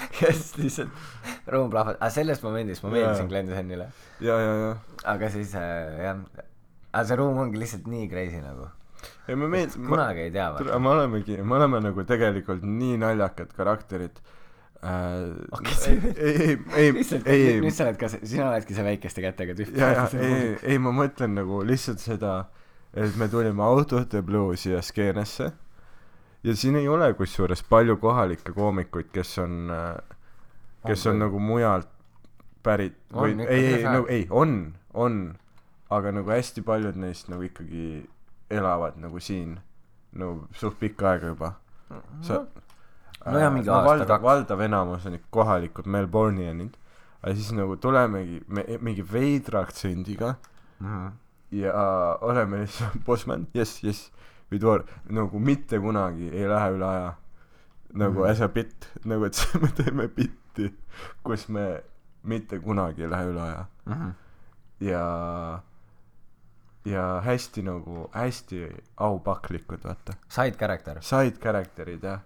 [0.00, 1.98] Ja siis lihtsalt ruum plahvatas.
[2.00, 3.26] Aga selles momendis ma meeldisin.
[3.28, 3.90] Glen Sennile
[4.24, 4.70] ja ja ja
[5.12, 6.22] aga siis äh, jah.
[6.90, 8.70] Aga see ruum ongi lihtsalt nii crazy nagu
[9.28, 10.78] ei me meeld- kunagi ei tea vaata.
[10.78, 14.20] Me olemegi me oleme nagu tegelikult nii naljakad karakterid.
[14.80, 15.34] Äh,
[15.76, 16.92] see- ei ei ei
[17.34, 19.74] ei ei nüüd sa oled ka see sina oledki see väikeste kätega tüüp.
[19.76, 22.46] Ja ja ei ei ma mõtlen nagu lihtsalt seda
[22.96, 25.50] et me tulime Autode Blue siia skeenesse.
[26.42, 30.16] Ja siin ei ole kusjuures palju kohalikke koomikuid kes on äh,
[30.86, 31.88] kes On on nagu mujalt
[32.64, 34.56] pärit On või ikka, ei ei nagu ei on
[34.94, 35.20] on.
[35.90, 38.06] Aga nagu hästi paljud neist nagu ikkagi
[38.50, 39.58] elavad nagu siin
[40.12, 41.52] nagu suht pikka aega juba.
[42.22, 42.44] Sa
[43.26, 44.22] No jaa, mingi no, aasta, kaks.
[44.24, 46.76] valdav enamus on ikka kohalikud Melbourne'ianid
[47.22, 50.34] aga siis nagu tulemegi me mingi veidra aktsendiga.
[50.80, 51.10] Mhm.
[51.52, 51.72] ja
[52.20, 53.46] oleme lihtsalt bossman.
[53.54, 54.10] Jess jess
[54.50, 57.12] Vidor nagu mitte kunagi ei lähe üle aja.
[57.94, 58.30] Nagu Mhm.
[58.30, 58.88] as a bit.
[59.04, 60.72] Nagu et me teeme bitti
[61.22, 61.82] kus me
[62.24, 63.66] mitte kunagi ei lähe üle aja.
[63.86, 64.10] Mhm.
[64.80, 65.60] ja
[66.84, 70.12] ja hästi nagu hästi aupaklikud vaata.
[70.28, 71.00] Side character.
[71.00, 72.20] Side character'id jah.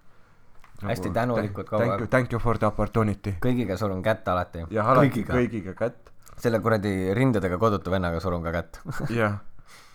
[0.83, 2.09] Hästi tänulikud kogu aeg.
[2.11, 3.35] thank you for the opportunity.
[3.43, 4.67] Kõigiga surun kätt alati.
[4.71, 5.39] Ja alati kõigiga.
[5.39, 6.13] kõigiga kätt.
[6.39, 8.81] Selle kuradi rindadega kodutu vennaga surun ka kätt.
[9.21, 9.39] Jah.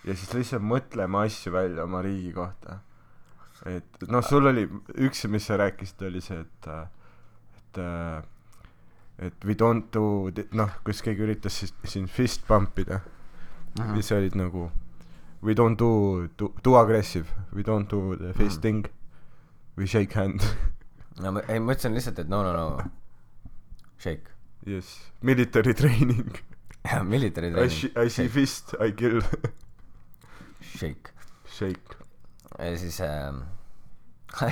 [0.07, 2.80] Ja siis lihtsalt mõtleme asju välja oma riigi kohta.
[3.68, 4.64] Et noh sul oli
[5.03, 6.70] üks mis sa rääkisid oli see et
[7.60, 7.80] et
[9.20, 13.01] et we don't do noh kus keegi üritas siis siin fist pump ida
[14.01, 14.70] Sa olid nagu
[15.41, 18.38] we don't do too, too aggressive we don't do the Mhm.
[18.38, 18.86] fisting
[19.78, 20.41] we shake hand.
[21.22, 22.84] No ma ei ma ütlesin lihtsalt et no no no.
[23.97, 24.30] Shake.
[24.65, 25.11] Yes.
[25.22, 26.32] Military training.
[27.03, 27.70] Military I, training.
[27.76, 29.20] Sh- I see fist I kill.
[30.80, 31.11] Shake.
[31.57, 31.95] Shake.
[32.59, 33.41] Ja siis ähm,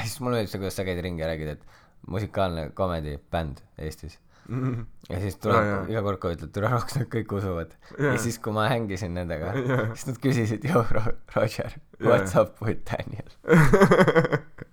[0.04, 1.64] siis mulle meeldib see kuidas sa käid ringi ja räägid et
[2.08, 4.20] musikaalne komedi bänd Eestis
[5.12, 5.82] ja siis tuleb Aa, jaa.
[5.92, 7.74] iga kord kui ütled türa roks nad kõik usuvad.
[7.98, 8.14] Jaa.
[8.14, 9.88] ja siis kui ma hängisin nendega Jaa.
[9.96, 12.08] siis nad küsisid yo Ro- Roger Jaa.
[12.08, 13.30] what's up with Daniel?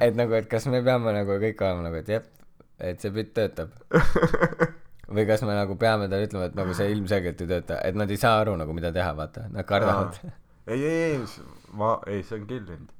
[0.00, 2.26] Et nagu et kas me peame nagu kõik olema nagu et jep
[2.86, 3.72] et see bitt töötab.
[5.16, 8.10] Või kas me nagu peame talle ütlema et nagu see ilmselgelt ei tööta et nad
[8.10, 9.46] ei saa aru nagu mida teha vaata.
[9.54, 10.18] Nad kardavad.
[10.70, 11.24] Ei ei ei
[11.78, 12.92] ma ei see on killinud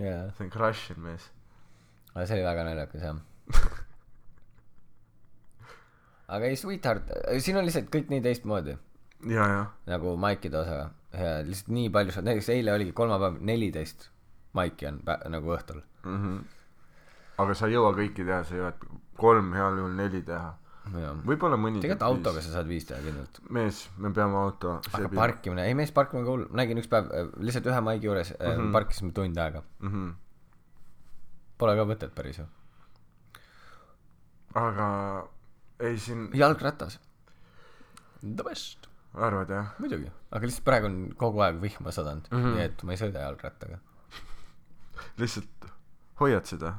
[0.00, 0.22] jaa.
[0.38, 1.28] See on crush'inud mees.
[2.14, 3.20] Aga see oli väga naljakas jah
[6.28, 7.10] aga ei sweetheart
[7.40, 8.76] siin on lihtsalt kõik nii teistmoodi.
[9.88, 10.78] Nagu maikide ja
[11.46, 14.10] lihtsalt nii palju saad näiteks eile oligi kolmapäev neliteist
[14.58, 15.80] maiki on pä- nagu õhtul.
[16.04, 16.38] Mm -hmm.
[17.38, 18.74] aga sa ei jõua kõiki teha sa jõuad
[19.16, 20.54] kolm heal juhul neli teha.
[21.28, 23.40] Võib-olla mõni tegelikult autoga sa saad viis teha kindlalt.
[23.50, 26.46] Mees me peame auto aga parkimine ei mees parkimine hull.
[26.50, 28.60] Ma nägin üks päev äh, lihtsalt ühe maigi juures mm Mhm.
[28.60, 28.72] -hmm.
[28.72, 29.62] parkisime tund aega.
[29.80, 30.14] Mm -hmm.
[31.58, 32.44] pole ka mõtet päris ju
[34.54, 34.86] aga
[35.80, 36.98] ei siin jalgratas.
[38.20, 38.88] The best.
[39.14, 39.70] Arvad jah?
[39.78, 40.10] Muidugi.
[40.30, 42.42] Aga lihtsalt praegu on kogu aeg vihma sadanud mm.
[42.42, 42.56] -hmm.
[42.56, 43.78] nii et ma ei sõida jalgrattaga.
[45.18, 45.68] Lihtsalt
[46.20, 46.74] hoiad seda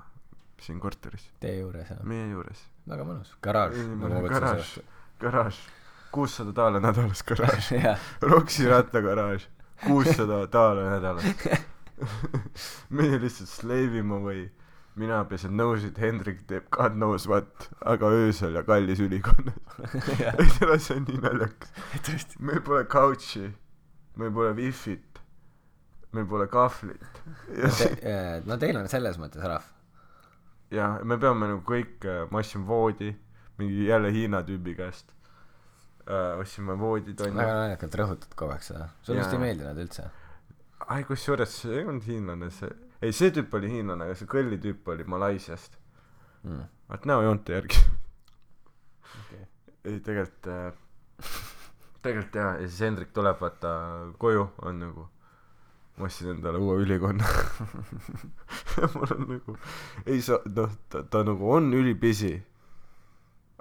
[0.62, 1.26] siin korteris.
[1.40, 2.04] Tee juures jah.
[2.04, 2.62] Meie juures.
[2.90, 3.34] Väga mõnus.
[3.44, 3.78] Garaaž.
[4.04, 4.80] Nagu garaaž.
[5.20, 5.60] garaaž.
[6.12, 7.72] kuussada daala nädalas garaaž.
[8.32, 9.48] Roksi rattagaraaž.
[9.86, 11.26] kuussada daala nädalas.
[12.98, 14.48] Meie lihtsalt slave ime või
[15.00, 19.58] mina pesen nõusid Hendrik teeb god knows what aga öösel ja kallis ülikonnas
[20.42, 23.48] ei tea see on nii naljakas meil pole couch'i
[24.20, 25.22] meil pole wifi't,
[26.16, 28.16] meil pole kahvlit no, te,
[28.50, 29.70] no teil on selles mõttes rahv.
[30.76, 33.14] ja me peame nagu kõik, ma ostsin voodi
[33.60, 35.14] mingi jälle Hiina tüübi käest
[36.10, 36.36] äh,.
[36.42, 38.92] ostsime voodid onju väga naljakalt rõhutad kogu aeg seda.
[39.02, 40.10] sulle vist ei meeldi nad üldse?
[40.90, 44.58] ai kusjuures see ei olnud hiinlane see ei see tüüp oli hiinlane aga see kõlli
[44.64, 45.78] tüüp oli Malaisiast
[46.44, 46.62] Mm.
[46.90, 47.80] vaat näojoonte järgi
[49.20, 49.40] Okay.
[49.86, 50.74] ei tegelikult äh,
[52.02, 53.72] tegelikult jaa ja siis Hendrik tuleb vaata
[54.22, 55.04] koju on nagu
[55.98, 57.28] ma ostsin endale uue ülikonna
[58.94, 59.58] mul on nagu
[60.06, 62.32] ei saa noh ta, ta nagu on ülipisi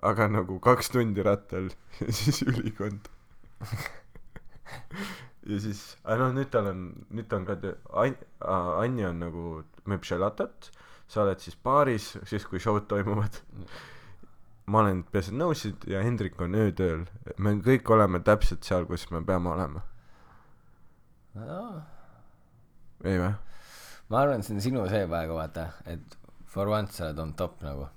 [0.02, 1.66] aga nagu kaks tundi rattal
[2.04, 3.10] ja siis ülikond
[5.48, 7.56] ja siis noh nüüd tal on nüüd ta on ka
[8.82, 9.44] Anni on nagu
[9.88, 10.70] müüb želatot
[11.08, 13.40] sa oled siis baaris siis kui show'd toimuvad.
[14.68, 17.06] Ma olen peaasi nõusid ja Hendrik on öötööl.
[17.40, 19.84] Me kõik oleme täpselt seal kus me peame olema.
[23.08, 23.32] Ei vä?
[24.08, 26.16] Ma arvan, see on sinu see praegu vaata, et
[26.48, 27.88] for once sa oled on top nagu.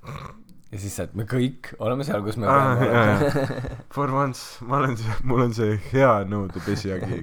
[0.71, 3.57] Ja siis sa, et me kõik oleme seal, kus me Aa, peame olema.
[3.95, 7.17] for once ma olen see mul on see hea nõudepesija ja,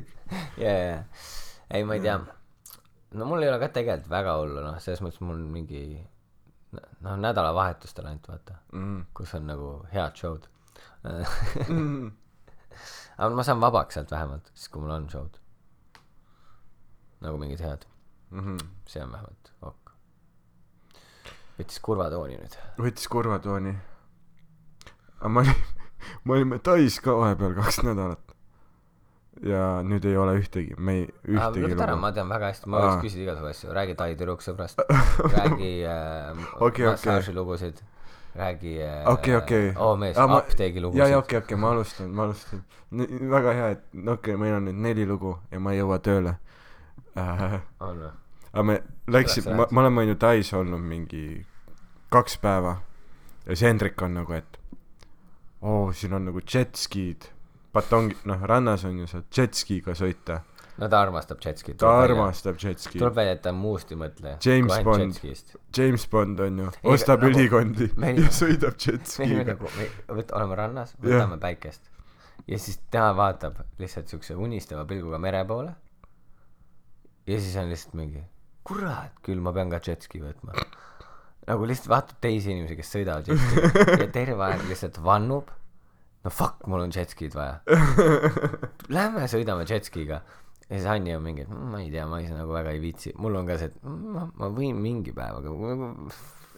[0.65, 1.01] ja, ja.
[1.71, 2.19] ei, ma ei tea.
[3.17, 5.83] no mul ei ole ka tegelikult väga hullu, noh, selles mõttes mul mingi
[6.77, 9.03] noh, nädalavahetustel ainult vaata, mm.
[9.17, 10.49] kus on nagu head show'd.
[11.69, 12.11] Mm.
[13.19, 15.41] aga ma saan vabaks sealt vähemalt, siis kui mul on show'd.
[17.25, 17.87] nagu mingid head,
[18.31, 18.67] Mm -hmm.
[18.87, 19.88] see on vähemalt ok.
[21.59, 22.59] Võttis kurva tooni nüüd.
[22.79, 23.75] võttis kurva tooni
[25.19, 25.55] aga ma olin
[26.25, 28.23] me olime Tais ka vahepeal kaks nädalat.
[29.43, 30.75] Ja nüüd ei ole ühtegi.
[30.83, 33.95] Me ei ühtegi lõpeta ära, ma tean väga hästi, ma võiks küsida igasugu asju, räägi
[33.99, 34.83] Tai tüdruksõbrast
[35.37, 36.89] räägi äh, Okei, okei.
[36.91, 37.83] massaažilugusid,
[38.39, 39.69] räägi äh, okei okei.
[39.77, 42.65] Oo mees, Aa, ma- apteegilugusid jaa jaa okei okei ma alustan ma alustan.
[43.37, 46.35] Väga hea et okei okay, meil on nüüd neli lugu ja ma ei jõua tööle.
[47.19, 48.15] Äh, on või?
[48.53, 51.47] Aga me läksime ma ma olen on ju Tais olnud mingi
[52.11, 52.77] kaks päeva
[53.47, 54.59] ja siis Hendrik on nagu, et
[55.63, 57.31] oo, siin on nagu jetskiid,
[57.73, 60.41] batongi, noh, rannas on ju saad jetskiga sõita.
[60.79, 61.77] no ta armastab jetskit.
[61.81, 63.15] ta armastab jetskiid tuleb.
[63.17, 64.37] välja, et ta muust ei mõtle.
[64.45, 65.19] James Bond.
[65.77, 69.45] James Bond on ju, ostab nagu- ülikondi me- ja sõidab jetskiga.
[69.53, 69.89] nagu, me
[70.21, 71.91] võt-, oleme rannas, võtame päikest
[72.49, 75.75] ja siis tema vaatab lihtsalt siukse unistava pilguga mere poole.
[77.27, 78.23] ja siis on lihtsalt mingi,
[78.69, 80.55] kurat, küll ma pean ka jetski võtma.
[81.49, 83.63] nagu lihtsalt vaatab teisi inimesi, kes sõidavad jetski
[84.05, 85.49] ja terve aeg lihtsalt vannub.
[86.25, 87.61] no fuck, mul on jetskid vaja.
[88.97, 90.23] Lähme sõidame jetskiga.
[90.69, 92.81] ja siis Anni on mingi, et "Mm, ma ei tea, ma ise nagu väga ei
[92.83, 96.11] viitsi, mul on ka see, et "Mm, ma, ma võin mingi päev, aga nagu,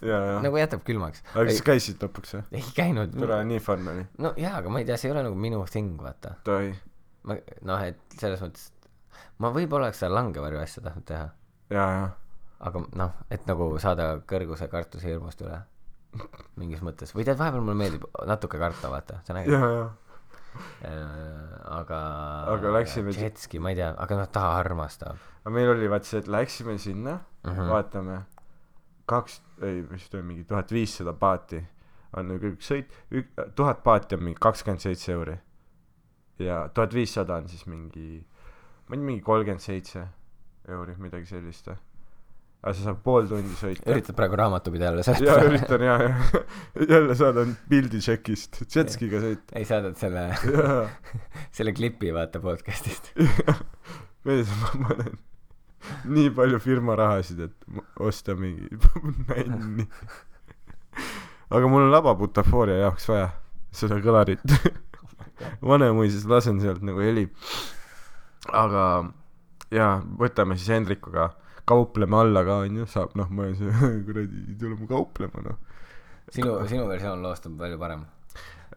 [0.03, 0.41] ja, ja.
[0.43, 1.23] nagu jätab külmaks.
[1.35, 2.43] aga kas käisid lõpuks või?
[2.59, 3.15] ei käinud.
[3.15, 4.07] tore, nii fun oli.
[4.19, 6.35] no jaa, aga ma ei tea, see ei ole nagu minu thing, vaata.
[7.23, 7.37] ma,
[7.71, 8.71] noh, et selles mõttes,
[9.39, 11.29] ma võib-olla oleks seda langevarju asja tahtnud teha.
[11.79, 15.61] Aga noh, et nagu saada kõrguse kartuse hirmust üle.
[16.59, 19.85] mingis mõttes, või tead, vahepeal mulle meeldib natuke karta, vaata, see on äge ja.
[21.79, 21.99] aga
[22.57, 26.21] Aga läksime- jetski, ma ei tea, aga noh, ta armastab aga meil oli vaat see,
[26.21, 27.51] et läksime sinna mm.
[27.51, 27.69] -hmm.
[27.73, 28.23] vaatame
[29.07, 31.63] kaks, ei vist oli mingi tuhat viissada paati
[32.17, 32.91] on nagu üks sõit,
[33.55, 35.39] tuhat paati on mingi kakskümmend seitse euri.
[36.39, 38.27] ja tuhat viissada on siis mingi,
[38.89, 40.07] ma ei tea, mingi kolmkümmend seitse
[40.69, 41.79] euri, midagi sellist või.
[42.61, 43.87] aga sa saad pool tundi sõita.
[43.93, 45.49] üritad praegu raamatupidajale jaa, seletada?
[45.49, 46.45] üritan jaa, jaa.
[46.95, 49.57] jälle saadan pildi tšekist, jetskiga sõit.
[49.57, 50.85] ei saadad selle, jaa,
[51.57, 53.13] selle klipi vaata podcast'ist.
[54.29, 55.19] mees, ma panen
[56.05, 58.69] nii palju firma rahasid, et osta mingi
[59.29, 59.87] nänni.
[61.51, 63.31] aga mul on lababutafooria jaoks vaja
[63.75, 64.45] seda kõlarit.
[65.65, 67.29] Vanemuises lasen sealt nagu heli.
[68.53, 68.85] aga
[69.75, 71.29] jaa, võtame siis Hendrikuga,
[71.71, 75.59] kaupleme alla ka onju, saab noh, ma olen see kuradi, tuleme kauplema noh.
[76.33, 78.05] sinu, sinu versioon loost on palju parem.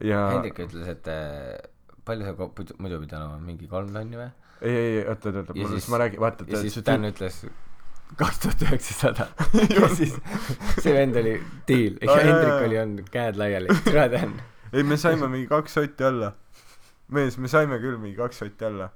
[0.03, 1.57] ja Hendrik ütles, et äh,
[2.05, 4.29] palju sa muidu muidu pidid olema, mingi kolm tonni või?
[4.63, 7.43] ei, ei, oota, Ja mul siis- ma räägin, vaata, ja siis Dan ütles
[8.19, 9.25] kaks tuhat üheksasada
[9.73, 10.13] ja siis
[10.83, 11.31] see vend oli
[11.67, 14.35] deal ja Hendrik oli olnud käed laiali, tere Dan.
[14.73, 16.29] ei me saime mingi kaks sotti alla.
[17.13, 18.91] mees, me saime küll mingi kaks sotti alla.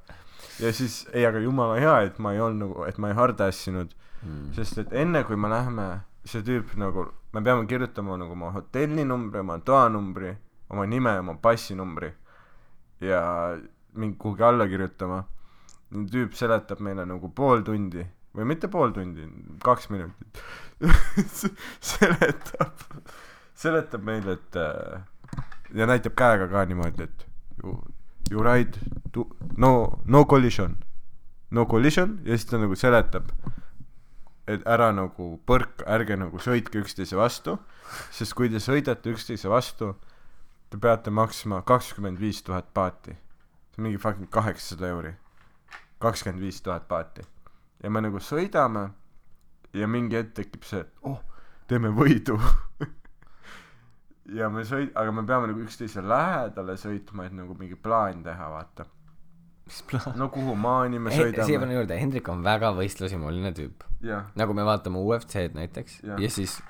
[0.59, 3.93] Ja siis, ei aga jumala hea, et ma ei olnud nagu, et ma ei hardassinud,
[4.17, 4.49] Hmm.
[4.51, 5.83] sest et enne kui me läheme,
[6.25, 7.03] see tüüp nagu,
[7.33, 10.31] me peame kirjutama nagu oma hotellinumbri, oma toanumbri,
[10.73, 12.09] oma nime, oma passinumbri
[13.05, 13.19] ja
[13.93, 15.23] mingi kuhugi alla kirjutama.
[15.93, 18.01] tüüp seletab meile nagu pool tundi
[18.35, 19.23] või mitte pool tundi,
[19.63, 20.41] kaks minutit
[21.91, 22.81] seletab,
[23.55, 24.57] seletab meile, et
[25.77, 27.25] ja näitab käega ka niimoodi, et
[27.63, 27.77] you,
[28.31, 28.79] you ride
[29.13, 30.77] to no, no collision.
[31.51, 33.31] No collision ja siis ta nagu seletab
[34.47, 37.57] et ära nagu põrk ärge nagu sõitke üksteise vastu
[38.15, 39.93] sest kui te sõidate üksteise vastu
[40.71, 43.15] te peate maksma kakskümmend viis tuhat paati.
[43.71, 45.13] See on mingi fucking kaheksasada euri.
[45.99, 47.23] kakskümmend viis tuhat paati.
[47.83, 48.89] Ja me nagu sõidame
[49.73, 51.21] ja mingi hetk tekib see et oh
[51.67, 52.37] teeme võidu
[54.35, 58.49] ja me sõid- aga me peame nagu üksteise lähedale sõitma et nagu mingi plaan teha
[58.51, 58.85] vaata.
[59.67, 60.15] Mis plaan?
[60.19, 63.83] No kuhu maani me siia panen sõidame juurde Hendrik on väga võistlushimuline tüüp.
[64.35, 66.19] Nagu me vaatame UFC-d näiteks Jah.
[66.19, 66.61] ja siis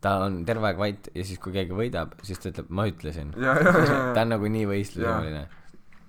[0.00, 3.32] ta on terve aeg vait ja siis kui keegi võidab siis ta ütleb ma ütlesin.
[3.36, 5.46] Ja ja ja ta on nagu nii võistlushimuline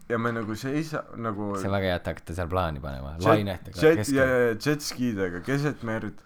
[0.08, 3.26] ja me nagu seisa nagu see on väga hea et hakata seal plaani panema jet,
[3.28, 6.24] lainetega jet, ja keskel ja ja jetskiidega keset merd.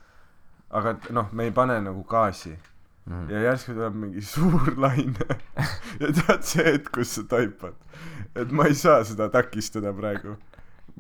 [0.72, 2.54] Aga noh me ei pane nagu gaasi
[3.06, 3.30] Mhm.
[3.34, 5.26] ja järsku tuleb mingi suur laine.
[6.00, 7.74] Ja tead see hetk kus sa taipad.
[8.36, 10.36] Et ma ei saa seda takistada praegu.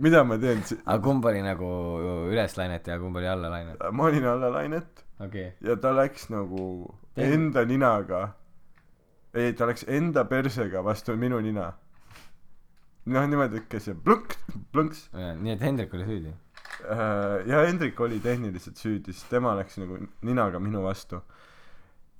[0.01, 1.67] Mida ma teen aga kumb oli nagu
[2.31, 3.81] üles lainet ja kumb oli alla lainet?
[3.91, 5.03] Ma olin alla lainet.
[5.21, 5.51] Okei.
[5.61, 8.21] Ja ta läks nagu Tead- enda ninaga.
[9.33, 11.69] Ei ta läks enda persega vastu minu nina.
[13.11, 14.37] Noh niimoodi ikka see plõnks
[14.73, 15.05] plõnks.
[15.13, 15.35] Okay.
[15.41, 16.33] nii et Hendrik oli süüdi?
[16.81, 21.21] Äh, ja Hendrik oli tehniliselt süüdi sest tema läks nagu ninaga minu vastu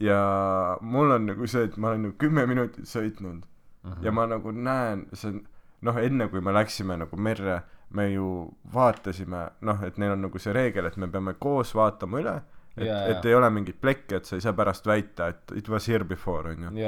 [0.02, 3.44] ja mul on nagu see et ma olen nagu kümme minutit sõitnud.
[3.84, 4.04] Mhm.
[4.06, 5.40] ja ma nagu näen see on
[5.82, 7.62] noh enne kui me läksime nagu merre
[7.98, 8.26] me ju
[8.74, 12.36] vaatasime noh et neil on nagu see reegel et me peame koos vaatama üle
[12.78, 12.86] et
[13.16, 16.04] et ei ole mingit plekki et sa ei saa pärast väita et it was here
[16.06, 16.70] before onju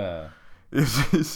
[0.75, 1.33] ja siis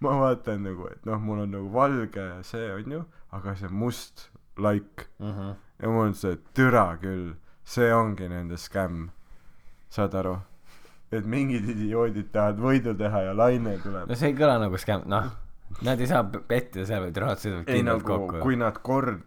[0.00, 5.06] ma vaatan nagu et noh mul on nagu valge see onju aga see must laik.
[5.20, 5.54] Mhm.
[5.82, 9.10] ja mul on see türa küll see ongi nende skämm.
[9.90, 10.36] Saad aru
[11.12, 14.08] et mingid idioodid tahavad võidu teha ja laine tuleb.
[14.10, 15.30] No see ei kõla nagu skäm noh
[15.82, 18.42] nad ei saa pettida seal vaid rahad sõidavad ei kindlalt nagu kokku.
[18.44, 19.22] kui nad kord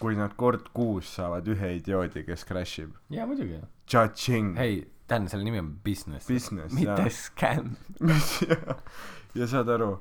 [0.00, 3.60] kui nad kord kuus saavad ühe idioodi kes crash ib jaa muidugi.
[3.90, 4.54] Cha-ching.
[4.58, 6.28] Hei tähendab selle nimi on business.
[6.28, 7.14] Business, mitte jaa.
[7.14, 7.74] scam
[8.06, 8.30] mis
[9.34, 9.96] ja, saad aru.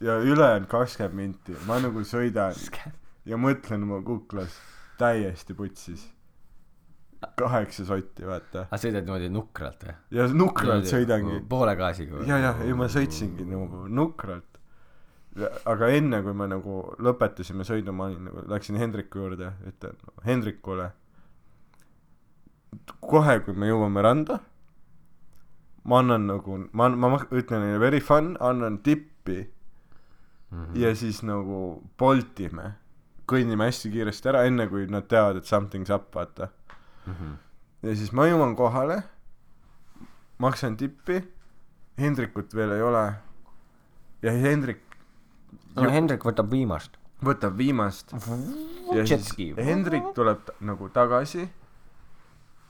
[0.00, 1.56] Ja ülejäänud kakskümmend minti.
[1.68, 2.96] Ma nagu sõidan scam
[3.26, 4.58] ja mõtlen oma kuklas
[5.00, 6.06] täiesti putsis
[7.36, 8.66] kaheksa sotti vaata.
[8.70, 9.94] Aga sõidad niimoodi nukralt või?
[10.10, 11.40] Ja nukralt sõidangi.
[11.48, 12.26] poole gaasiga või?
[12.28, 14.58] Ja ja ei ma sõitsingi nagu nukralt.
[15.68, 20.90] Aga enne kui me nagu lõpetasime sõidu ma olin nagu läksin Hendriku juurde ütlen Hendrikule
[23.00, 24.38] kohe kui me jõuame randa
[25.86, 29.46] ma annan nagu ma ma ütlen neile very fun annan tippi
[30.52, 30.76] Mhm.
[30.78, 32.76] ja siis nagu Boltime
[33.26, 36.46] kõnnime hästi kiiresti ära enne kui nad teavad et something's up vaata
[37.06, 37.36] Mhm.
[37.82, 39.02] ja siis ma jõuan kohale
[40.38, 41.20] maksan tippi
[41.98, 43.02] Hendrikut veel ei ole.
[44.22, 44.82] Ja Hendrik
[45.76, 46.96] no Hendrik võtab viimast.
[47.24, 48.12] võtab viimast.
[48.92, 51.48] Ja siis Hendrik tuleb nagu tagasi.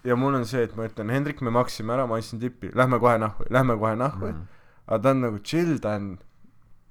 [0.05, 2.71] Ja mul on see et ma ütlen Hendrik me maksime ära ma andsin tippi.
[2.75, 4.47] Lähme kohe nahku lähme kohe nahku Mhm.
[4.87, 6.19] aga ta on nagu chill ta on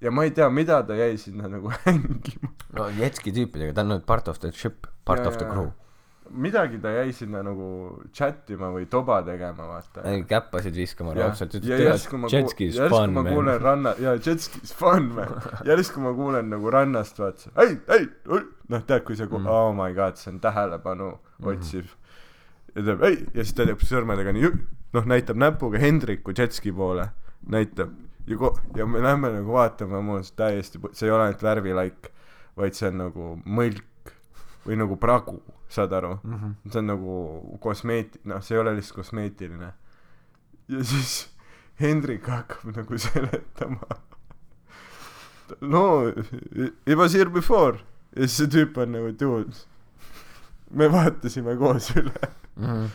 [0.02, 2.50] ja ma ei tea mida ta jäi sinna nagu hängima.
[2.74, 5.72] No jetski tüüpidega ta on nüüd part of the ship part Ja, of the crew
[6.32, 7.68] midagi ta jäi sinna nagu
[8.14, 10.02] chat ima või toba tegema vaata.
[10.28, 11.54] Käppasid viskama raudselt.
[11.64, 13.34] Järsku ma jetski is fun ma man.
[13.34, 15.36] kuulen ranna ja jetski is fun man.
[15.66, 18.08] Järsku ma kuulen nagu rannast vaata ei ei
[18.70, 19.48] noh tead kui see ku- Mhm.
[19.48, 21.12] oh my god see on tähelepanu
[21.44, 21.86] otsiv.
[22.76, 24.52] Ja ta teeb ei ja siis ta teeb sõrmedega nii
[24.94, 27.10] noh näitab näpuga Hendriku jetski poole.
[27.48, 27.90] Näitab.
[28.28, 32.10] Ja ko- ja me lähme nagu vaatame mul on täiesti see ei ole ainult värvilaik
[32.58, 33.84] vaid see on nagu mõlk
[34.66, 36.20] või nagu pragu saad aru?
[36.24, 36.56] Mhm.
[36.72, 39.72] see on nagu kosmeeti- noh see ei ole lihtsalt kosmeetiline.
[40.68, 41.30] Ja siis
[41.80, 43.88] Hendrik hakkab nagu seletama.
[45.62, 46.08] No
[46.86, 47.80] it was here before.
[48.16, 49.54] Ja siis see tüüp on nagu dude
[50.72, 52.14] me vaatasime koos üle.
[52.56, 52.88] Mhm.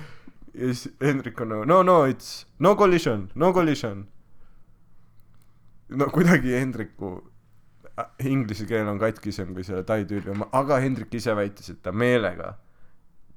[0.55, 4.07] ja siis Hendrik on nagu no no it's no collision no collision.
[5.91, 7.21] No kuidagi Hendriku
[8.25, 11.93] inglise keel on katkisem kui selle tai tüübi oma aga Hendrik ise väitis et ta
[11.93, 12.55] meelega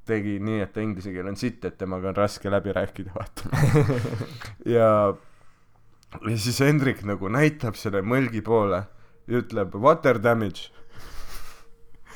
[0.10, 3.44] tegi nii et ta inglise keel on sitt et temaga on raske läbi rääkida vaata.
[4.68, 4.90] Ja
[6.30, 8.84] ja siis Hendrik nagu näitab selle mõlgi poole
[9.28, 10.70] ja ütleb water damage.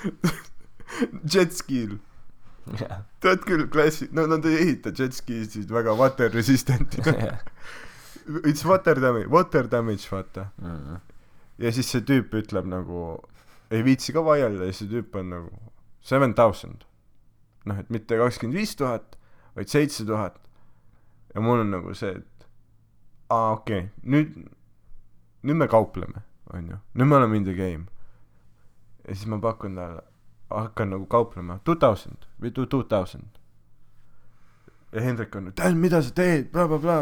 [1.34, 1.98] Jetski'l
[2.80, 3.00] Jah.
[3.24, 7.14] tead küll klassi- no nad ei ehita jetski'sid väga water resistant'ina
[8.50, 10.50] it's water damage water damage vaata.
[10.62, 10.98] Mhm.
[11.58, 13.03] Ja siis see tüüp ütleb nagu
[13.72, 16.86] ei viitsi ka vaielda ja see tüüp on nagu seven thousand.
[17.68, 19.18] Noh et mitte kakskümmend viis tuhat
[19.55, 20.38] vaid seitse tuhat.
[21.36, 22.47] Ja mul on nagu see et
[23.34, 24.36] aa okei okay, nüüd
[25.43, 26.80] nüüd me kaupleme onju.
[26.95, 27.88] Nüüd me oleme in the game.
[29.08, 30.03] Ja siis ma pakun talle
[30.49, 31.60] hakkan nagu kauplema.
[31.66, 33.39] two thousand või two two thousand.
[34.91, 36.51] Ja Hendrik on Dan mida sa teed?
[36.51, 37.01] Bla bla bla.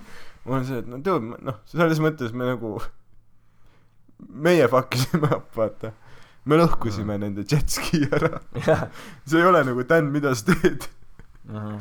[0.44, 2.78] Mul on see et no dude noh selles mõttes me nagu
[4.18, 5.92] meie fuck isime up vaata.
[6.46, 7.22] Me lõhkusime mm.
[7.24, 8.40] nende jetski ära.
[8.66, 8.86] Jah
[9.26, 10.88] see ei ole nagu Dan mida sa teed?
[11.46, 11.80] Mhm.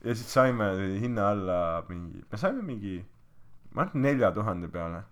[0.00, 0.70] ja siis saime
[1.00, 1.56] hinna alla
[1.88, 2.94] mingi me saime mingi
[3.74, 5.02] ma arvan nelja tuhande peale.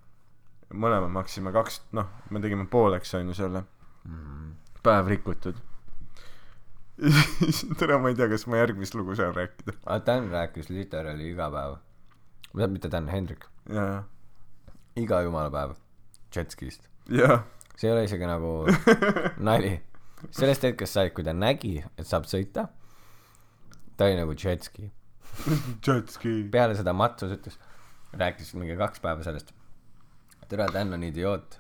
[0.72, 3.64] Mõlemad maksime kaks noh me tegime pooleks onju selle.
[4.05, 4.53] Mhm.
[4.82, 5.64] päev rikutud.
[7.78, 9.76] Täna ma ei tea kas ma järgmist lugu saan rääkida.
[9.86, 11.76] Aga Dan rääkis literaali iga päev.
[12.55, 13.45] Või mitte Dan Hendrik.
[13.68, 14.05] Ja
[14.99, 15.76] iga jumala päev
[16.35, 16.89] jetskist.
[17.79, 18.66] See ei ole isegi nagu
[19.49, 19.76] nali.
[20.35, 22.66] Sellest hetkest saadik kui ta nägi et saab sõita
[23.97, 24.91] ta oli nagu jetski.
[25.87, 26.33] Jetski.
[26.51, 27.59] Peale seda Matsus ütles
[28.18, 29.53] rääkis mingi kaks päeva sellest.
[30.49, 31.59] Tere Dan on idioot.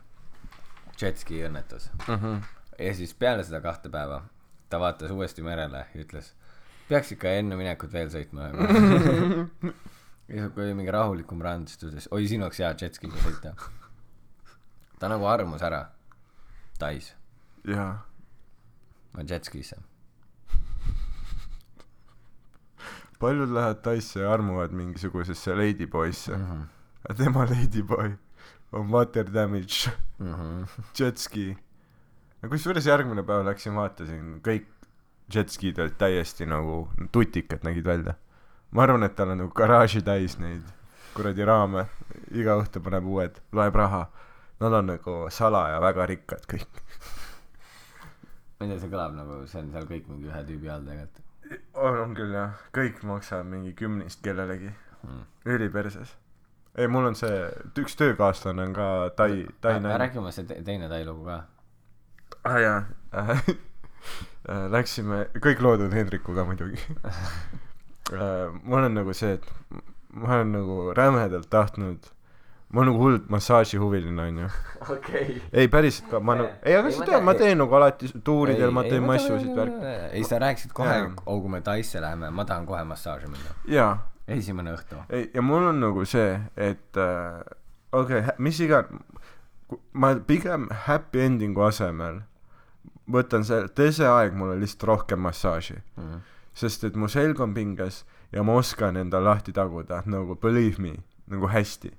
[0.98, 1.90] Jetski õnnetus.
[2.08, 2.40] Mhm.
[2.78, 4.22] ja siis peale seda kahte päeva
[4.70, 6.32] ta vaatas uuesti merele ja ütles
[6.88, 8.48] peaks ikka enne minekut veel sõitma
[10.36, 13.54] ja kui oli mingi rahulikum rand siis ta ütles oi siin oleks hea jetskiga sõita
[14.98, 15.86] ta nagu armus ära.
[16.78, 17.14] Tais.
[17.64, 17.98] Ja
[19.18, 19.76] ma jetskisse.
[23.18, 26.36] Paljud lähevad Taisse ja armuvad mingisugusesse ladyboy'sse.
[26.36, 26.62] Mm -hmm.
[27.04, 28.16] aga tema ladyboy
[28.72, 29.90] on water damage.
[30.18, 30.66] Mm -hmm.
[30.98, 31.56] jetski
[32.48, 34.66] kusjuures järgmine päev läksin vaatasin kõik
[35.34, 38.14] jetskid olid täiesti nagu tutikad nägid välja.
[38.70, 40.62] Ma arvan et tal on nagu garaaži täis neid
[41.14, 41.86] kuradi raame.
[42.30, 44.06] Iga õhtu paneb uued loeb raha
[44.60, 46.82] nad on nagu salaja väga rikkad kõik.
[48.58, 51.24] Ma ei tea see kõlab nagu see on seal kõik mingi ühe tüübi all tegelikult.
[51.78, 52.56] On, küll jah.
[52.74, 55.22] Kõik maksavad mingi kümnist kellelegi mm.
[55.54, 56.16] üliperses.
[56.78, 57.38] Ei mul on see
[57.80, 58.88] üks töökaaslane on ka
[59.18, 61.38] tai tai naine räägi oma see te- teine Tai lugu ka.
[62.44, 62.82] Ah jaa.
[64.74, 66.78] Läksime kõik lood on Hendrikuga muidugi.
[68.68, 69.48] Mul on nagu see et
[70.10, 72.06] ma olen nagu rämedalt tahtnud
[72.68, 74.48] ma olen nagu hullult massaažihuviline onju.
[74.94, 75.22] Okei.
[75.22, 75.40] Okay.
[75.52, 78.10] ei päriselt ka ma nagu ei aga sa ma tead ma ei- teen nagu alati
[78.24, 79.78] tuuridel ma teen massusid värk.
[80.12, 83.54] ei sa rääkisid kohe oh kui me Taisse läheme ma tahan kohe massaaži minna.
[83.68, 83.96] Jaa.
[84.28, 84.98] Esimene õhtu.
[85.08, 87.40] Ei ja mul on nagu see et äh,
[87.92, 88.82] okei okay, mis iga
[89.92, 92.20] ma pigem happy ending'u asemel
[93.08, 95.78] võtan see tee see aeg mulle lihtsalt rohkem massaaži.
[95.96, 96.20] Mm.
[96.58, 98.02] sest et mu selg on pinges
[98.32, 100.96] ja ma oskan enda lahti taguda nagu believe me
[101.30, 101.94] nagu hästi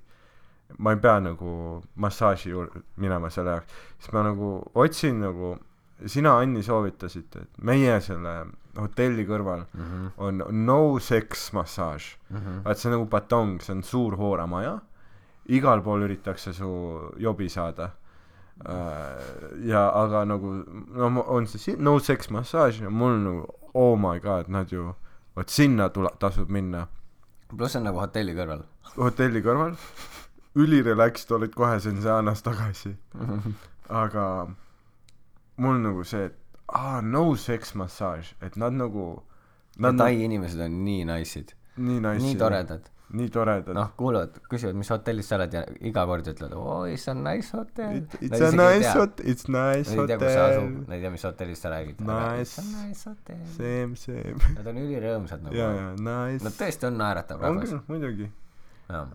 [0.78, 3.68] ma ei pea nagu massaaži juurde minema selle jaoks.
[4.00, 5.58] Siis ma nagu otsin nagu
[6.06, 8.46] sina Anni soovitasid et meie selle
[8.80, 10.12] hotelli kõrval Mm -hmm.
[10.18, 12.18] on no sex massaaž.
[12.30, 12.64] Mm -hmm.
[12.66, 14.80] vaat see on nagu batong see on suur hooramaja.
[15.48, 17.90] Igal pool üritatakse su jobi saada.
[18.70, 20.64] Äh, ja aga nagu
[20.94, 24.94] no on see si- no sex massaaž ja mul nagu oh my god nad ju
[25.36, 26.88] vot sinna tula- tasub minna.
[27.58, 28.62] Pluss on nagu hotelli kõrval.
[28.98, 29.76] Hotelli kõrval
[30.56, 32.96] ülirelaxed olid kohe siin saanas tagasi.
[33.90, 34.26] Aga
[35.58, 36.38] mul nagu see et
[36.68, 39.24] aa no sex massaaž et nad nagu
[39.80, 41.54] nad Tai inimesed on nii nice'id.
[41.80, 42.90] Nii nice nii toredad.
[43.16, 43.74] Nii toredad.
[43.74, 47.56] Noh kuulavad küsivad mis hotellis sa oled ja iga kord ütlevad oo it's a nice
[47.56, 47.96] hotel.
[48.02, 50.68] It, it's a nice hot- it's nice Nad ei tea kus asub.
[50.68, 52.04] Hotel nad ei tea mis hotellist sa räägid.
[52.12, 52.66] Nice.
[52.76, 53.42] nice hotel.
[53.56, 54.54] Same same.
[54.58, 56.44] Nad on ülirõõmsad nagu ja ja nice.
[56.46, 57.70] Nad tõesti on naeratav on rahvas.
[57.74, 58.30] küll muidugi.
[58.90, 59.08] Jah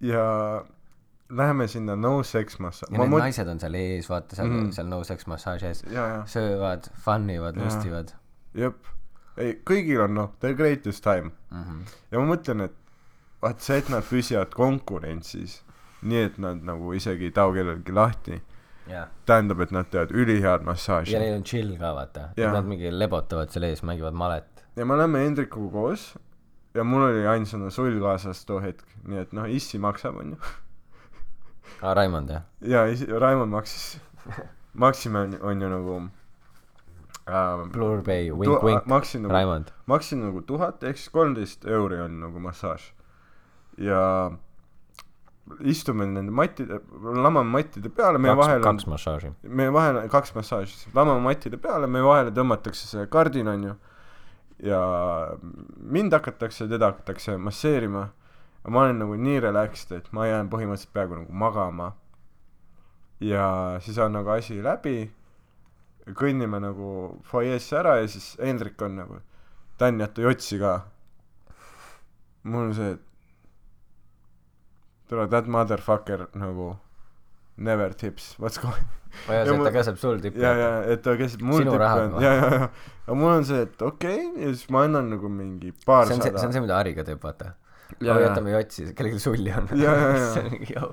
[0.00, 0.64] ja
[1.30, 4.70] läheme sinna no sex massa ja need naised on seal ees vaata seal Mhm.
[4.72, 5.82] seal no sex massaaži ees.
[6.26, 8.12] Söövad fun ivad lustivad.
[8.54, 8.76] Jep.
[9.36, 11.30] Ei kõigil on noh the greatest time.
[11.50, 11.82] Mhm.
[12.10, 12.74] ja ma mõtlen et
[13.42, 15.62] vaat see et nad püsivad konkurentsis
[16.02, 18.40] nii et nad nagu isegi ei tao kellelgi lahti
[18.88, 19.08] jah.
[19.26, 21.12] tähendab et nad teevad ülihead massaaži.
[21.12, 22.30] Ja neil on chill ka vaata.
[22.36, 24.64] Et nad mingi lebotavad seal ees mängivad malet.
[24.76, 26.16] Ja me oleme Hendrikuga koos
[26.78, 28.86] ja mul oli ainsana sull kaasas too hetk.
[29.08, 30.38] Nii et noh issi maksab onju.
[31.82, 32.42] Aa Raimond jah?
[32.60, 33.98] Ja isi- Raimond maksis.
[34.78, 35.94] Maksime on, on ju nagu
[37.28, 38.86] ähm, Blur Bay wink.
[38.86, 39.72] maksin nagu Raimond.
[39.86, 42.92] maksin nagu tuhat ehk siis kolmteist euri on nagu massaaž.
[43.78, 44.30] Ja
[45.64, 46.80] istume nende mattide
[47.24, 49.30] lamame mattide peale meie kaks vahel on kaks massaaži.
[49.42, 50.76] meie vahel on kaks massaaži.
[50.94, 53.74] Lamame mattide peale meie vahele tõmmatakse see kardin onju
[54.62, 54.80] ja
[55.80, 58.08] mind hakatakse teda hakatakse masseerima.
[58.68, 61.92] Ma olen nagu nii relaxed et ma jään põhimõtteliselt peaaegu nagu magama.
[63.20, 65.10] Ja siis on nagu asi läbi.
[66.18, 66.90] Kõnnime nagu
[67.28, 69.20] fuajeesse ära ja siis Hendrik on nagu
[69.78, 70.80] Dan jäta jotsi ka.
[72.42, 73.00] Mul on see et
[75.08, 76.76] tule that motherfucker nagu
[77.58, 78.86] never tips what's going
[79.26, 81.62] ma ei Ja usu, et ta käseb sul tippi ja, ja et ta käsib mul
[81.62, 82.24] Sinu tippi rahaga on või?
[82.26, 82.70] ja, ja, ja
[83.08, 86.22] aga mul on see, et okei okay, ja siis ma annan nagu mingi see on
[86.22, 87.54] see, see on see, mida Hariga teeb, vaata.
[87.98, 89.70] ja, me ja jätame jotsi, kellelgi sulli on.
[89.80, 90.26] Ja, ja, ja.
[90.34, 90.90] see on mingi jõu.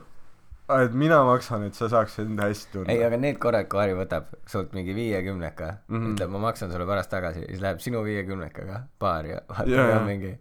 [0.65, 3.77] Ah, et mina maksan, et sa saaks enda hästi tunda ei, aga need korrad, kui
[3.77, 5.91] Harri võtab sult mingi viiekümneka mm.
[5.91, 6.15] -hmm.
[6.15, 9.89] ütleb, ma maksan sulle pärast tagasi, siis läheb sinu viiekümnekaga baari ja vaata Ja, yeah,
[9.89, 9.99] ja.
[9.99, 10.07] yeah.
[10.07, 10.31] mingi,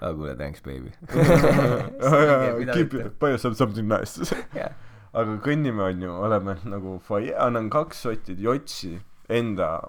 [0.00, 0.90] aa kuule, thanks baby.
[2.74, 4.72] keep it, buy yourself something nice jah,
[5.12, 8.98] aga kõnnime onju, oleme nagu fuajee, annan kaks sotti jotsi
[9.28, 9.80] enda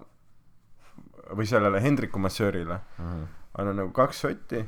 [1.36, 3.24] või sellele Hendriku massöörile Mhm.
[3.58, 4.64] annan nagu kaks sotti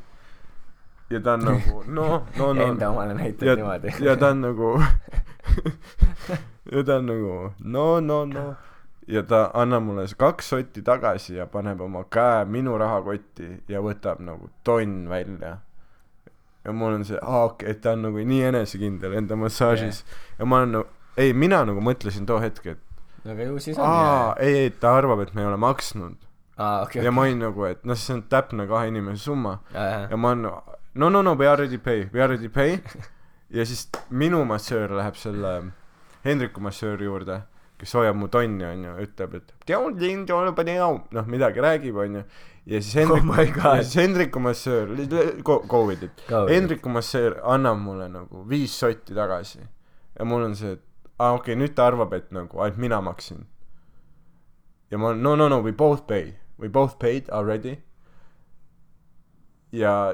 [1.10, 3.93] ja ta on nagu no, no, no enda omale näitad ja niimoodi.
[4.06, 4.76] ja ta on nagu
[6.72, 8.56] ja ta on nagu no, no, no
[9.08, 14.22] ja ta annab mulle kaks sotti tagasi ja paneb oma käe minu rahakotti ja võtab
[14.24, 15.58] nagu tonn välja
[16.66, 20.01] ja mul on see aa okei okay, et ta on nagu nii enesekindel enda massaažis.
[20.01, 20.39] Yeah.
[20.39, 20.88] ja ma olen nagu
[21.18, 24.95] ei mina nagu mõtlesin too hetk et aga ju siis on aa ei ei ta
[24.99, 26.20] arvab et me ei ole maksnud.
[26.57, 27.03] Aa, okei.
[27.05, 29.57] ja ma olin nagu et noh see on täpne kahe inimese summa.
[29.74, 30.45] Ja ja ma olen
[30.93, 32.78] no no no we already pay we already pay.
[33.51, 35.49] Ja siis minu massöör läheb selle
[36.24, 37.41] Hendriku massööri juurde
[37.82, 39.53] kes hoiab mu tonni onju ütleb et
[41.18, 42.22] noh midagi räägib onju
[42.66, 43.76] ja siis Oh Hendrik God.
[43.78, 44.88] ja siis Hendriku massöör
[45.43, 46.55] go- go with it Go with it.
[46.62, 49.59] Hendriku massöör annab mulle nagu viis sotti tagasi.
[50.20, 50.82] Ja mul on see et
[51.20, 53.45] aa okei okay, nüüd ta arvab et nagu ainult mina maksin.
[54.91, 56.34] Ja ma olen no no no we both pay.
[56.59, 57.76] We both paid already.
[59.72, 60.14] Ja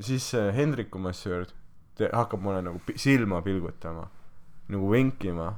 [0.00, 1.46] siis see Hendriku massöör
[1.94, 4.08] te- hakkab mulle nagu silma pilgutama
[4.68, 5.54] nagu vinkima.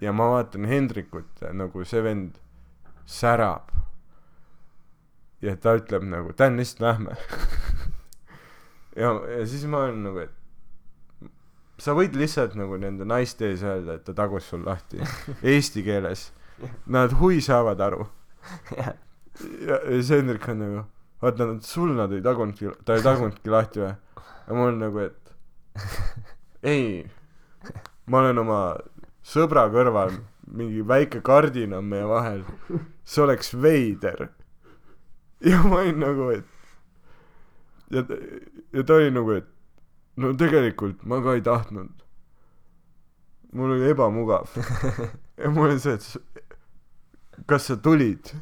[0.00, 2.34] Ja ma vaatan Hendrikut ja nagu see vend
[3.06, 3.70] särab.
[5.44, 7.12] Ja ta ütleb nagu Dan lihtsalt lähme
[9.02, 10.32] ja, ja siis ma olen nagu et
[11.78, 15.00] sa võid lihtsalt nagu nende naiste ees öelda et ta tagus sul lahti
[15.54, 16.30] eesti keeles.
[16.86, 18.06] Nad hui saavad aru.
[19.66, 20.82] Ja, ja siis Hendrik on nagu
[21.20, 23.90] vaata sul nad ei tagunudki ta ei tagunudki lahti või?
[24.46, 25.32] Ja mul on nagu et
[26.62, 27.02] ei.
[28.06, 28.60] Ma olen oma
[29.26, 30.14] sõbra kõrval
[30.46, 32.44] mingi väike kardin on meie vahel
[33.04, 34.28] see oleks veider.
[35.40, 36.44] Ja ma olin nagu et
[37.90, 38.02] ja
[38.72, 39.48] ja ta oli nagu et
[40.16, 41.92] no tegelikult ma ka ei tahtnud.
[43.52, 44.50] Mul oli ebamugav.
[45.36, 46.46] Ja mul oli see et
[47.46, 48.32] kas sa tulid?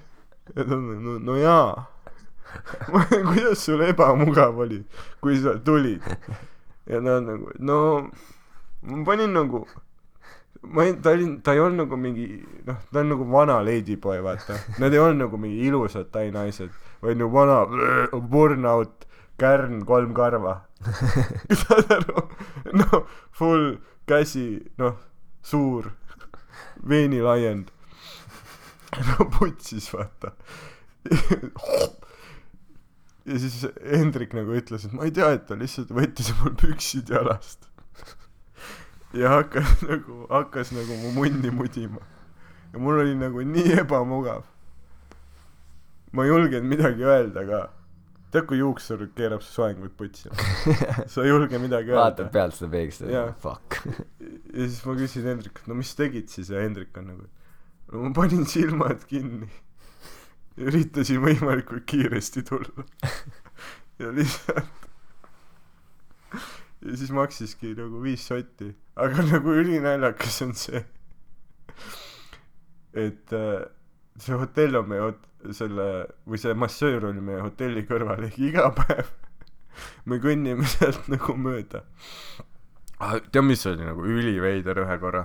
[0.55, 1.89] Ja ta on no, no jaa.
[2.93, 4.85] Ma olen kuidas sul ebamugav oli
[5.21, 6.07] kui sa tulid?
[6.87, 7.81] Ja ta on nagu no
[8.83, 9.65] ma panin nagu
[10.73, 12.27] ma ei ta oli ta ei olnud nagu mingi
[12.67, 14.59] noh ta on nagu vana ladyboy vaata.
[14.79, 19.07] Nad ei olnud nagu mingi ilusad tai naised vaid nagu vana burnout
[19.41, 20.61] kärn kolm karva.
[21.63, 22.29] Saad aru?
[22.81, 23.77] Noh full
[24.09, 24.97] käsi noh
[25.43, 25.93] suur
[26.89, 27.71] veenilaiend
[29.11, 30.33] no putsis vaata.
[33.25, 37.13] Ja siis Hendrik nagu ütles et ma ei tea et ta lihtsalt võttis mul püksid
[37.13, 37.65] jalast
[39.15, 42.03] ja hakkas nagu hakkas nagu mu munni mudima.
[42.73, 44.43] Ja mul oli nagu nii ebamugav.
[46.13, 47.63] Ma ei julgenud midagi öelda ka.
[48.35, 50.31] Tead kui juuksur keerab su soengut putsi?
[51.13, 52.27] Sa ei julge midagi öelda.
[52.35, 53.79] Pealt seda peeglist ja fuck.
[53.87, 56.51] ja siis ma küsin Hendrikult no mis tegid siis?
[56.51, 57.29] Ja Hendrik on nagu
[57.93, 59.51] no ma panin silmad kinni.
[60.59, 62.87] Üritasin võimalikult kiiresti tulla.
[63.95, 64.67] Ja lihtsalt
[66.85, 68.71] ja siis maksiski nagu viis sotti.
[68.97, 70.85] Aga nagu ülinaljakas on see
[72.95, 73.65] et äh,
[74.23, 75.87] see hotell on meie hot- selle
[76.31, 79.11] või see massöör oli meie hotelli kõrval ehk iga päev
[80.09, 81.81] me kõnnime sealt nagu mööda.
[83.03, 85.25] Ah, tead mis oli nagu üliveider ühe korra?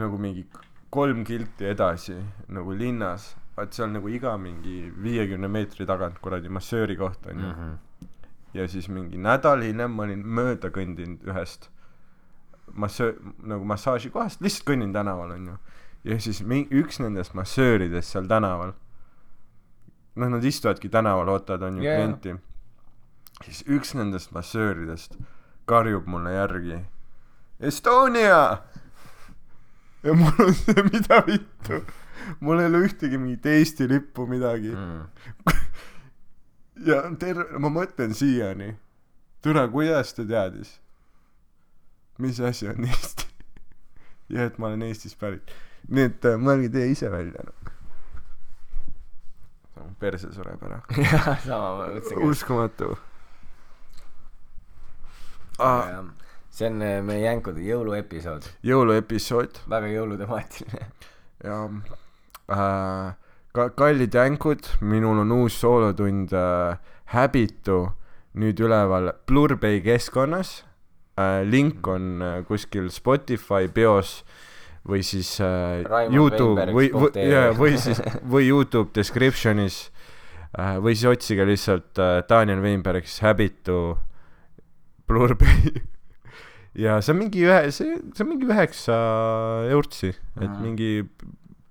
[0.00, 0.46] Nagu mingi
[0.90, 2.16] kolm kilti edasi
[2.56, 7.52] nagu linnas vaat seal nagu iga mingi viiekümne meetri tagant kuradi massööri koht onju.
[7.52, 8.07] Mhm.
[8.54, 11.70] Ja siis mingi nädal hiljem ma olin mööda kõndinud ühest
[12.72, 15.56] massöö- nagu massaažikohast lihtsalt kõnnin tänaval onju.
[16.04, 18.72] Ja siis mi- üks nendest massööridest seal tänaval
[20.18, 21.96] noh nad istuvadki tänaval ootavad onju yeah.
[21.96, 22.34] klienti.
[23.44, 25.14] Siis üks nendest massööridest
[25.68, 26.80] karjub mulle järgi.
[27.60, 28.62] Estonia!
[30.02, 31.82] Ja mul on see mida vittu?
[32.40, 34.74] Mul ei ole ühtegi mingit Eesti lippu midagi.
[34.74, 35.06] Mm.
[36.86, 38.74] ja terve ma mõtlen siiani.
[39.42, 40.80] Türa kuidas ta teadis?
[42.18, 43.26] Mis asi on Eesti?
[44.28, 45.48] Ja et ma olen Eestist pärit.
[45.88, 47.70] Nii et äh, mõelge teie ise välja noh.
[49.98, 52.90] Perse sureb ära jah, sama ma mõtlesin uskumatu.
[55.64, 56.02] Aga
[56.52, 59.62] see on äh, meie jänkude jõuluepisood, jõuluepisood.
[59.70, 60.90] Väga jõulutemaatiline.
[61.46, 61.62] ja
[62.52, 63.16] äh,
[63.52, 66.78] ka- kallid jänkud, minul on uus soolotund äh,
[67.14, 67.88] Habitu
[68.38, 70.64] nüüd üleval Blurbay keskkonnas.
[71.18, 71.42] Äh,.
[71.50, 74.22] link on äh, kuskil Spotify bios
[74.86, 79.88] või siis äh, Raimond Youtube või, või jaa, või siis, või Youtube description'is.
[80.54, 83.96] Äh, või siis otsige lihtsalt äh, Daniel Weinberg siis Habitu
[85.08, 85.72] Blurbay.
[86.78, 88.94] Ja see on mingi ühe, see, see on mingi üheksa
[89.72, 91.00] eurtsi, et mingi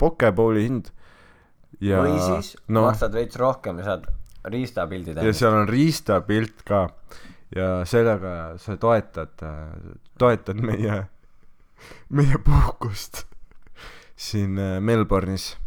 [0.01, 0.89] pokebowli hind.
[1.82, 2.88] Ja või siis no.
[2.88, 4.07] maksad veits rohkem ja saad
[4.47, 5.39] riistapildi ja täis.
[5.39, 6.88] seal on riistapilt ka
[7.55, 9.45] ja sellega sa toetad,
[10.19, 11.01] toetad meie,
[12.09, 13.23] meie puhkust
[14.17, 15.57] siin äh, Melbourne'is.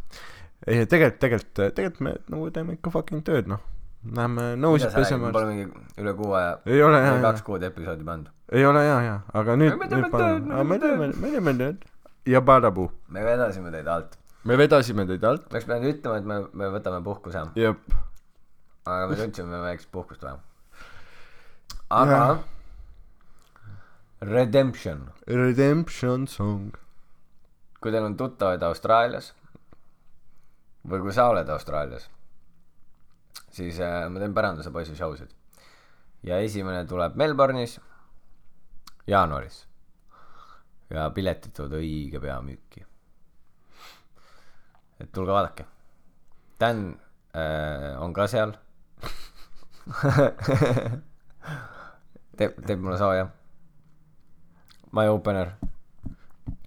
[0.66, 3.62] ei, tegelikult, tegelikult, tegelikult me nagu teeme ikka fucking tööd, noh.
[4.00, 5.50] Läheme nõusid pesema Pole.
[5.52, 5.66] mingi
[6.00, 8.32] üle kuu aja, ei ole jaa, kaks jaa, kuud episoodi pandud.
[8.52, 11.84] ei ole jaa, jaa, aga nüüd, Me teeme tööd,, me teeme teeme, me teeme tööd.
[12.26, 12.88] ja padapuu.
[13.08, 14.16] me vedasime teid alt.
[14.44, 15.48] Me vedasime teid alt.
[15.50, 17.96] oleks pidanud ütlema, et me, me võtame puhkuse, jep.
[18.86, 20.38] aga me tundsime, me väikest puhkust vaja.
[21.90, 22.46] aga Jah.
[24.20, 26.76] Redemption, Redemption song.
[27.80, 29.32] kui teil on tuttavaid Austraalias
[30.88, 32.08] või kui sa oled Austraalias,
[33.52, 35.32] siis äh, ma teen päranduse poisi show sid.
[36.24, 37.78] ja esimene tuleb Melbourne'is
[39.08, 39.66] jaanuaris.
[40.90, 42.84] ja piletid tulevad õige pea müüki.
[45.00, 45.64] Et tulge vaadake.
[46.60, 46.96] Dan
[47.34, 48.52] äh, on ka seal
[52.38, 53.28] teeb, teeb mulle sooja.
[54.92, 55.52] My opener.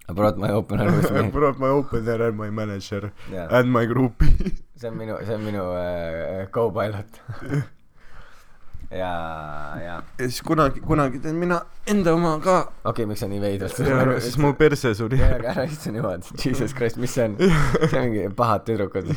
[0.08, 1.30] I brought my opener with I me.
[1.30, 3.46] brought my opener and my manager Jaa.
[3.50, 4.52] and my groupie.
[4.76, 7.20] see on minu, see on minu äh, co-pilot.
[8.90, 9.12] ja,
[9.80, 11.60] ja ja siis kunagi, kunagi teen mina
[11.90, 12.56] enda oma ka.
[12.60, 15.20] okei okay,, miks sa nii veidralt ja siis mu perse suri.
[15.24, 17.36] ära istu niimoodi, jesus christ, mis see on?
[17.40, 19.10] see on mingi pahad tüdrukud.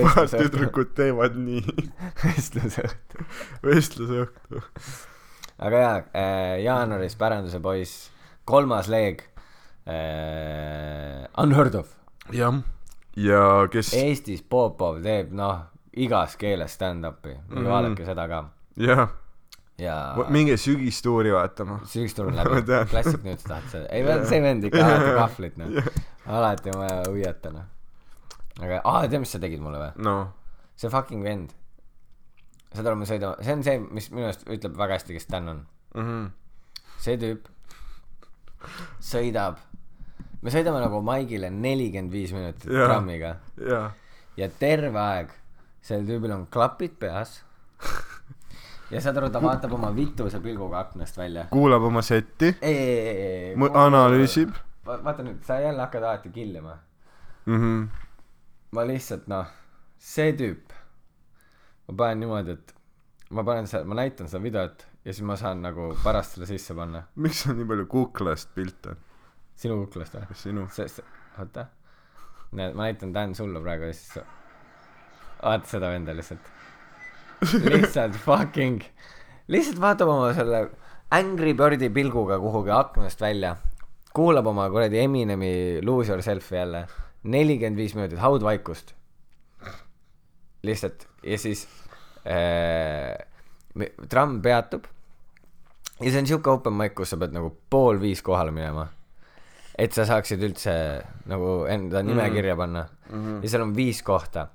[0.00, 0.34] pahad.
[0.34, 1.64] tüdrukud teevad nii.
[2.24, 3.26] vestlusõhtu.
[3.66, 4.62] vestlusõhtu.
[5.58, 8.08] aga jaa äh,, jaanuaris Päranduse poiss,
[8.44, 9.24] kolmas leeg
[9.86, 11.26] äh,.
[11.40, 11.92] Unheard of.
[12.32, 12.62] jah.
[13.16, 17.70] ja kes, Eestis Popov teeb noh, igas keeles stand-up'i, minge Mhm.
[17.74, 18.44] vaadake seda ka.
[18.76, 19.08] jah,
[19.80, 19.94] ja
[20.28, 21.80] minge sügistuuri vaatama.
[21.88, 25.88] sügis tuleb Ma läbi klassik nüüd tahad seda, ei see vend ikka alati kahvlit noh,
[26.26, 27.70] alati on vaja hõiata noh.
[28.60, 30.04] aga, aa tead, mis sa tegid mulle või?
[30.06, 30.16] no,
[30.76, 31.54] see fucking vend.
[32.74, 35.48] saad aru, me sõidame, see on see, mis minu arust ütleb väga hästi, kes Dan
[35.54, 35.64] on.
[35.96, 36.28] Mhm.
[37.00, 37.48] see tüüp
[39.00, 39.58] sõidab,
[40.44, 42.86] me sõidame nagu Maigile nelikümmend viis minutit Jaa.
[42.86, 43.86] trammiga jaa,
[44.36, 45.32] ja terve aeg
[45.80, 47.40] sellel tüübil on klapid peas.
[48.90, 51.46] ja saad aru, ta vaatab oma vituse pilguga aknast välja.
[51.50, 52.52] kuulab oma setti,
[53.84, 54.52] analüüsib.
[54.86, 56.78] Va- vaata nüüd, sa jälle hakkad alati killima.
[57.46, 57.88] Mhm.
[58.72, 59.46] ma lihtsalt noh,
[59.98, 60.72] see tüüp,
[61.88, 62.74] ma panen niimoodi, et
[63.30, 66.74] ma panen seda, ma näitan seda videot ja siis ma saan nagu pärast selle sisse
[66.74, 67.02] panna.
[67.16, 69.00] miks sul nii palju kuklast pilte on?
[69.56, 70.38] sinu kuklast või?
[70.44, 70.66] sinu?
[71.38, 71.66] oota.
[72.52, 74.20] näed, ma näitan Dan sulle praegu ja siis
[75.42, 76.50] vaata seda venda lihtsalt.
[77.70, 78.82] Lihtsalt fucking,
[79.48, 80.68] lihtsalt vaatab oma selle
[81.10, 83.56] Angry Birdi pilguga kuhugi aknast välja,
[84.14, 86.84] kuulab oma kuradi Eminemi Lose Yourself'i jälle,
[87.24, 88.94] nelikümmend viis minutit haudvaikust.
[90.62, 91.66] lihtsalt ja siis
[92.28, 93.16] äh,
[94.08, 94.84] tramm peatub.
[96.00, 98.86] Ja see on siuke open mic, kus sa pead nagu pool viis kohale minema.
[99.80, 100.72] Et sa saaksid üldse
[101.28, 102.34] nagu enda nime Mhm.
[102.34, 102.86] kirja panna.
[103.10, 103.42] Mhm.
[103.42, 104.46] ja seal on viis kohta.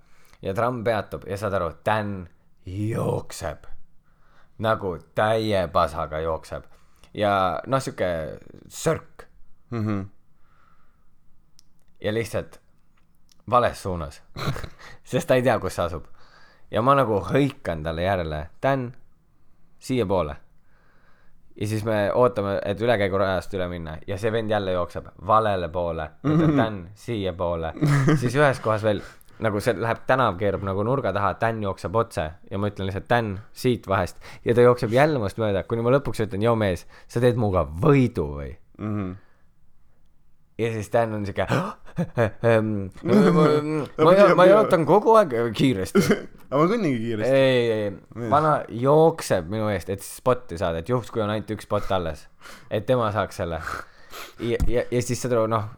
[0.41, 1.25] Ja tramm peatub.
[1.27, 2.27] Ja saad aru, Dan
[2.65, 3.65] jookseb.
[4.57, 6.63] Nagu täie pasaga jookseb.
[7.13, 9.25] Ja noh, sihuke sörk.
[9.71, 10.01] Mhm.
[12.01, 12.59] ja lihtsalt
[13.49, 14.21] vales suunas.
[15.03, 16.05] Sest ta ei tea, kus see asub.
[16.71, 18.89] Ja ma nagu hõikan talle järele, Dan,
[19.79, 20.35] siiapoole.
[21.55, 23.97] Ja siis me ootame, et ülekäigurajast üle minna.
[24.07, 26.09] Ja see vend jälle jookseb valele poole,
[26.57, 27.73] Dan siiapoole,
[28.19, 29.01] siis ühes kohas veel
[29.43, 33.09] nagu see läheb tänav keerab nagu nurga taha, Dan jookseb otse ja ma ütlen lihtsalt
[33.11, 36.85] Dan siit vahest ja ta jookseb jälle minust mööda, kuni ma lõpuks ütlen, joo mees,
[37.11, 38.53] sa teed minuga võidu või?
[38.79, 39.11] Mhm.
[40.59, 41.47] ja siis Dan on siuke
[42.43, 42.71] "Ehm,
[44.05, 46.01] ma, ma, jalutan kogu aeg kiiresti.
[46.49, 47.35] aga ma kõnningi kiiresti.
[47.35, 48.31] ei, ei, Mees.
[48.31, 52.27] vana jookseb minu eest, et spotti saada, et juhuks, kui on ainult üks spott alles,
[52.71, 53.59] et tema saaks selle.
[54.39, 55.69] ja, ja, ja siis saad aru, noh,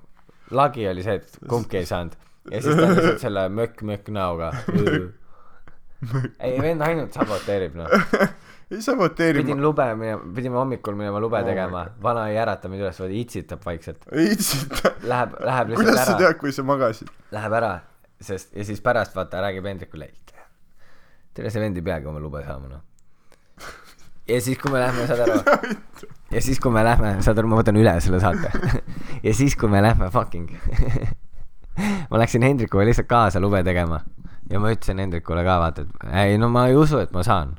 [0.52, 2.14] lagi oli see, et kumbki ei saanud
[2.52, 4.52] ja siis ta on lihtsalt selle mökk-mökk näoga.
[6.40, 7.90] ei, vend ainult saboteerib, noh.
[8.72, 11.88] ei saboteeri pidin lube minema pidime hommikul minema lube tegema.
[12.04, 14.08] Vana ei ärata mind üles vaid itsitab vaikselt.
[14.12, 14.96] Ei itsita.
[15.04, 16.24] Läheb läheb lihtsalt kuidas sa ära.
[16.26, 17.12] tead kui sa magasid?
[17.34, 17.76] Läheb ära
[18.22, 20.10] sest ja siis pärast vaata räägib Hendrikule
[21.38, 22.84] tere see vend ei peagi oma lube saama noh.
[24.28, 25.38] Ja siis kui me lähme saad aru.
[26.36, 28.50] Ja siis kui me lähme saad aru ma võtan üle selle saate.
[29.26, 30.50] Ja siis kui me lähme fucking
[32.10, 34.02] ma läksin Hendrikuga lihtsalt kaasa lube tegema.
[34.50, 37.56] Ja ma ütlesin Hendrikule ka vaata et ei no ma ei usu et ma saan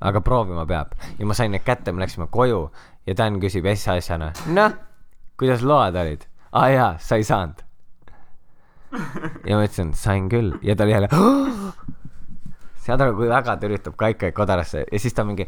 [0.00, 0.92] aga proovima peab.
[1.18, 2.66] Ja ma sain need kätte me läksime koju
[3.06, 4.72] ja Dan küsib asja-asjana noh
[5.36, 6.24] kuidas load olid?
[6.52, 7.60] Aa ah, jaa sa ei saanud.
[9.44, 10.54] Ja ma ütlesin sain küll.
[10.62, 11.08] Ja ta oli jälle
[12.86, 14.84] saad aru kui väga ta üritab kaikaid kodarasse.
[14.92, 15.44] Ja siis ta mingi